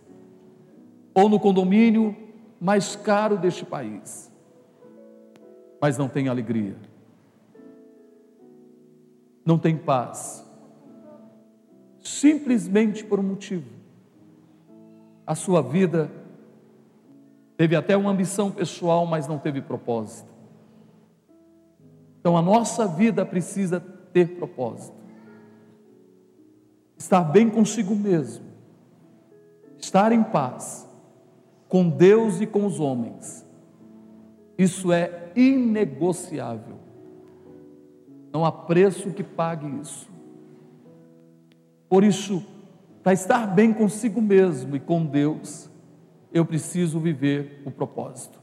ou 1.14 1.28
no 1.28 1.40
condomínio 1.40 2.16
mais 2.60 2.94
caro 2.94 3.36
deste 3.36 3.64
país. 3.64 4.30
Mas 5.80 5.96
não 5.96 6.08
tem 6.08 6.28
alegria, 6.28 6.76
não 9.44 9.58
tem 9.58 9.76
paz, 9.76 10.46
simplesmente 12.02 13.04
por 13.04 13.18
um 13.18 13.22
motivo. 13.22 13.68
A 15.26 15.34
sua 15.34 15.62
vida 15.62 16.19
teve 17.60 17.76
até 17.76 17.94
uma 17.94 18.10
ambição 18.10 18.50
pessoal, 18.50 19.04
mas 19.04 19.28
não 19.28 19.38
teve 19.38 19.60
propósito. 19.60 20.30
Então 22.18 22.34
a 22.34 22.40
nossa 22.40 22.88
vida 22.88 23.22
precisa 23.26 23.78
ter 23.78 24.38
propósito. 24.38 24.96
Estar 26.96 27.22
bem 27.22 27.50
consigo 27.50 27.94
mesmo, 27.94 28.46
estar 29.78 30.10
em 30.10 30.22
paz 30.22 30.88
com 31.68 31.86
Deus 31.86 32.40
e 32.40 32.46
com 32.46 32.64
os 32.64 32.80
homens. 32.80 33.46
Isso 34.56 34.90
é 34.90 35.30
inegociável. 35.36 36.78
Não 38.32 38.42
há 38.46 38.50
preço 38.50 39.10
que 39.10 39.22
pague 39.22 39.66
isso. 39.82 40.08
Por 41.90 42.04
isso, 42.04 42.42
para 43.02 43.12
estar 43.12 43.46
bem 43.48 43.70
consigo 43.70 44.22
mesmo 44.22 44.76
e 44.76 44.80
com 44.80 45.04
Deus, 45.04 45.69
eu 46.32 46.44
preciso 46.44 46.98
viver 46.98 47.62
o 47.64 47.70
propósito. 47.70 48.40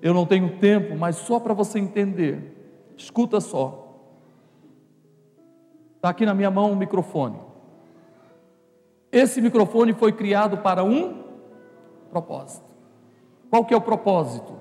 Eu 0.00 0.14
não 0.14 0.24
tenho 0.24 0.58
tempo, 0.58 0.96
mas 0.96 1.16
só 1.16 1.38
para 1.38 1.52
você 1.52 1.78
entender. 1.78 2.56
Escuta 2.96 3.40
só. 3.40 3.88
Está 5.96 6.08
aqui 6.08 6.24
na 6.24 6.34
minha 6.34 6.50
mão 6.50 6.72
um 6.72 6.76
microfone. 6.76 7.38
Esse 9.12 9.40
microfone 9.40 9.92
foi 9.92 10.12
criado 10.12 10.58
para 10.58 10.84
um 10.84 11.24
propósito. 12.10 12.70
Qual 13.50 13.64
que 13.64 13.74
é 13.74 13.76
o 13.76 13.80
propósito? 13.80 14.54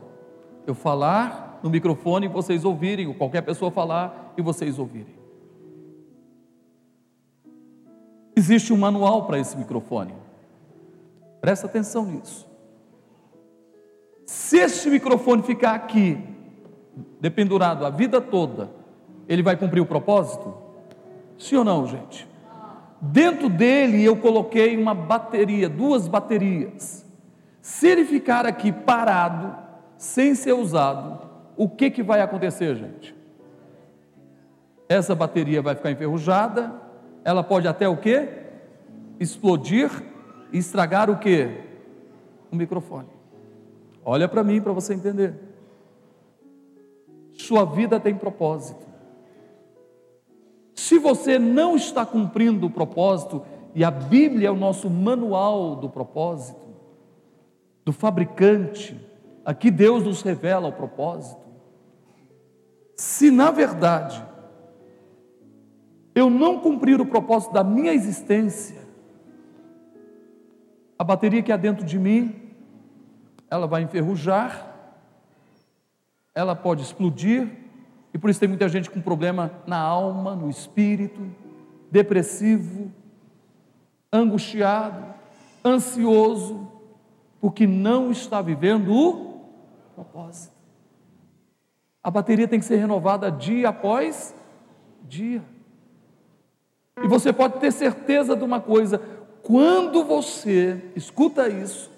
Eu 0.66 0.74
falar 0.74 1.60
no 1.64 1.70
microfone 1.70 2.26
e 2.26 2.30
vocês 2.30 2.66
ouvirem, 2.66 3.08
ou 3.08 3.14
qualquer 3.14 3.42
pessoa 3.42 3.72
falar 3.72 4.34
e 4.38 4.42
vocês 4.42 4.80
ouvirem. 4.80 5.20
Existe 8.36 8.74
um 8.74 8.78
manual 8.78 9.26
para 9.26 9.38
esse 9.38 9.58
microfone. 9.58 10.14
Presta 11.42 11.68
atenção 11.68 12.06
nisso. 12.06 12.48
Se 14.26 14.58
este 14.58 14.90
microfone 14.90 15.42
ficar 15.44 15.74
aqui, 15.74 16.18
dependurado 17.20 17.86
a 17.86 17.90
vida 17.90 18.22
toda, 18.22 18.70
ele 19.28 19.42
vai 19.42 19.56
cumprir 19.56 19.82
o 19.82 19.86
propósito? 19.86 20.54
Sim 21.38 21.58
ou 21.58 21.64
não, 21.64 21.88
gente? 21.88 22.28
Dentro 23.02 23.50
dele 23.50 24.04
eu 24.04 24.18
coloquei 24.18 24.76
uma 24.76 24.94
bateria, 24.94 25.70
duas 25.70 26.08
baterias. 26.08 27.06
Se 27.62 27.88
ele 27.88 28.04
ficar 28.06 28.46
aqui 28.46 28.72
parado, 28.72 29.56
sem 29.98 30.36
ser 30.36 30.54
usado, 30.54 31.30
o 31.56 31.70
que, 31.70 31.90
que 31.90 32.04
vai 32.04 32.22
acontecer, 32.22 32.76
gente? 32.76 33.16
Essa 34.88 35.16
bateria 35.16 35.62
vai 35.62 35.76
ficar 35.76 35.92
enferrujada, 35.92 36.74
ela 37.24 37.44
pode 37.44 37.68
até 37.68 37.88
o 37.88 37.98
quê? 37.98 38.28
Explodir 39.20 39.90
estragar 40.52 41.10
o 41.10 41.18
quê? 41.18 41.62
O 42.52 42.56
microfone. 42.56 43.10
Olha 44.04 44.28
para 44.28 44.44
mim 44.44 44.62
para 44.62 44.74
você 44.74 44.94
entender. 44.94 45.36
Sua 47.34 47.66
vida 47.66 48.00
tem 48.00 48.16
propósito. 48.16 48.88
Se 50.76 50.98
você 50.98 51.38
não 51.38 51.76
está 51.76 52.06
cumprindo 52.06 52.68
o 52.68 52.70
propósito, 52.72 53.44
e 53.76 53.84
a 53.84 53.92
Bíblia 53.92 54.48
é 54.48 54.52
o 54.52 54.56
nosso 54.56 54.90
manual 54.90 55.76
do 55.76 55.90
propósito, 55.90 56.60
do 57.86 57.94
fabricante, 57.94 59.00
aqui 59.46 59.70
Deus 59.70 60.04
nos 60.04 60.22
revela 60.22 60.68
o 60.68 60.74
propósito. 60.74 61.42
Se 62.96 63.32
na 63.32 63.52
verdade 63.52 64.24
eu 66.14 66.30
não 66.30 66.60
cumprir 66.60 67.00
o 67.00 67.06
propósito 67.06 67.54
da 67.54 67.64
minha 67.64 67.94
existência, 67.94 68.82
a 71.00 71.04
bateria 71.06 71.42
que 71.42 71.52
há 71.52 71.56
dentro 71.56 71.86
de 71.86 71.98
mim, 71.98 72.52
ela 73.50 73.66
vai 73.66 73.82
enferrujar, 73.82 74.68
ela 76.36 76.54
pode 76.54 76.84
explodir, 76.84 77.50
e 78.14 78.18
por 78.18 78.30
isso 78.30 78.40
tem 78.40 78.50
muita 78.50 78.68
gente 78.68 78.90
com 78.90 79.00
problema 79.00 79.50
na 79.66 79.78
alma, 79.80 80.36
no 80.36 80.50
espírito, 80.50 81.22
depressivo, 81.90 82.92
angustiado, 84.12 85.14
ansioso, 85.64 86.70
porque 87.40 87.66
não 87.66 88.12
está 88.12 88.42
vivendo 88.42 88.94
o 88.94 89.42
propósito. 89.96 90.54
A 92.04 92.12
bateria 92.12 92.48
tem 92.48 92.60
que 92.60 92.66
ser 92.66 92.76
renovada 92.76 93.32
dia 93.32 93.70
após 93.70 94.36
dia. 95.08 95.42
E 97.02 97.08
você 97.08 97.32
pode 97.32 97.60
ter 97.60 97.72
certeza 97.72 98.36
de 98.36 98.44
uma 98.44 98.60
coisa: 98.60 99.02
quando 99.50 100.04
você, 100.04 100.80
escuta 100.96 101.50
isso, 101.50 101.90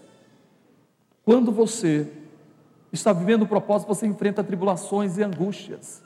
quando 1.25 1.51
você 1.51 2.09
está 2.93 3.11
vivendo 3.11 3.41
o 3.41 3.45
propósito, 3.45 3.89
você 3.89 4.07
enfrenta 4.07 4.41
tribulações 4.41 5.17
e 5.17 5.23
angústias, 5.23 6.01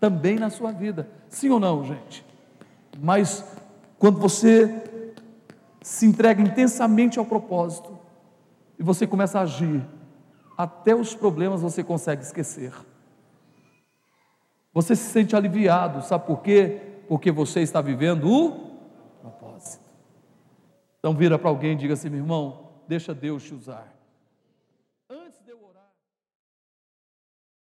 também 0.00 0.36
na 0.36 0.48
sua 0.48 0.72
vida. 0.72 1.06
Sim 1.28 1.50
ou 1.50 1.60
não, 1.60 1.84
gente? 1.84 2.24
Mas 2.98 3.44
quando 3.98 4.18
você 4.18 4.84
se 5.82 6.06
entrega 6.06 6.40
intensamente 6.40 7.18
ao 7.18 7.26
propósito 7.26 7.98
e 8.78 8.82
você 8.82 9.06
começa 9.06 9.38
a 9.38 9.42
agir, 9.42 9.86
até 10.56 10.94
os 10.94 11.14
problemas 11.14 11.60
você 11.60 11.84
consegue 11.84 12.22
esquecer. 12.22 12.72
Você 14.72 14.96
se 14.96 15.10
sente 15.10 15.36
aliviado, 15.36 16.02
sabe 16.06 16.26
por 16.26 16.40
quê? 16.40 16.80
Porque 17.06 17.30
você 17.30 17.60
está 17.60 17.82
vivendo 17.82 18.30
o. 18.30 18.75
Então 21.06 21.14
vira 21.14 21.38
para 21.38 21.48
alguém 21.48 21.74
e 21.74 21.76
diga 21.76 21.94
assim, 21.94 22.10
meu 22.10 22.18
irmão, 22.18 22.68
deixa 22.88 23.14
Deus 23.14 23.44
te 23.44 23.54
usar. 23.54 23.95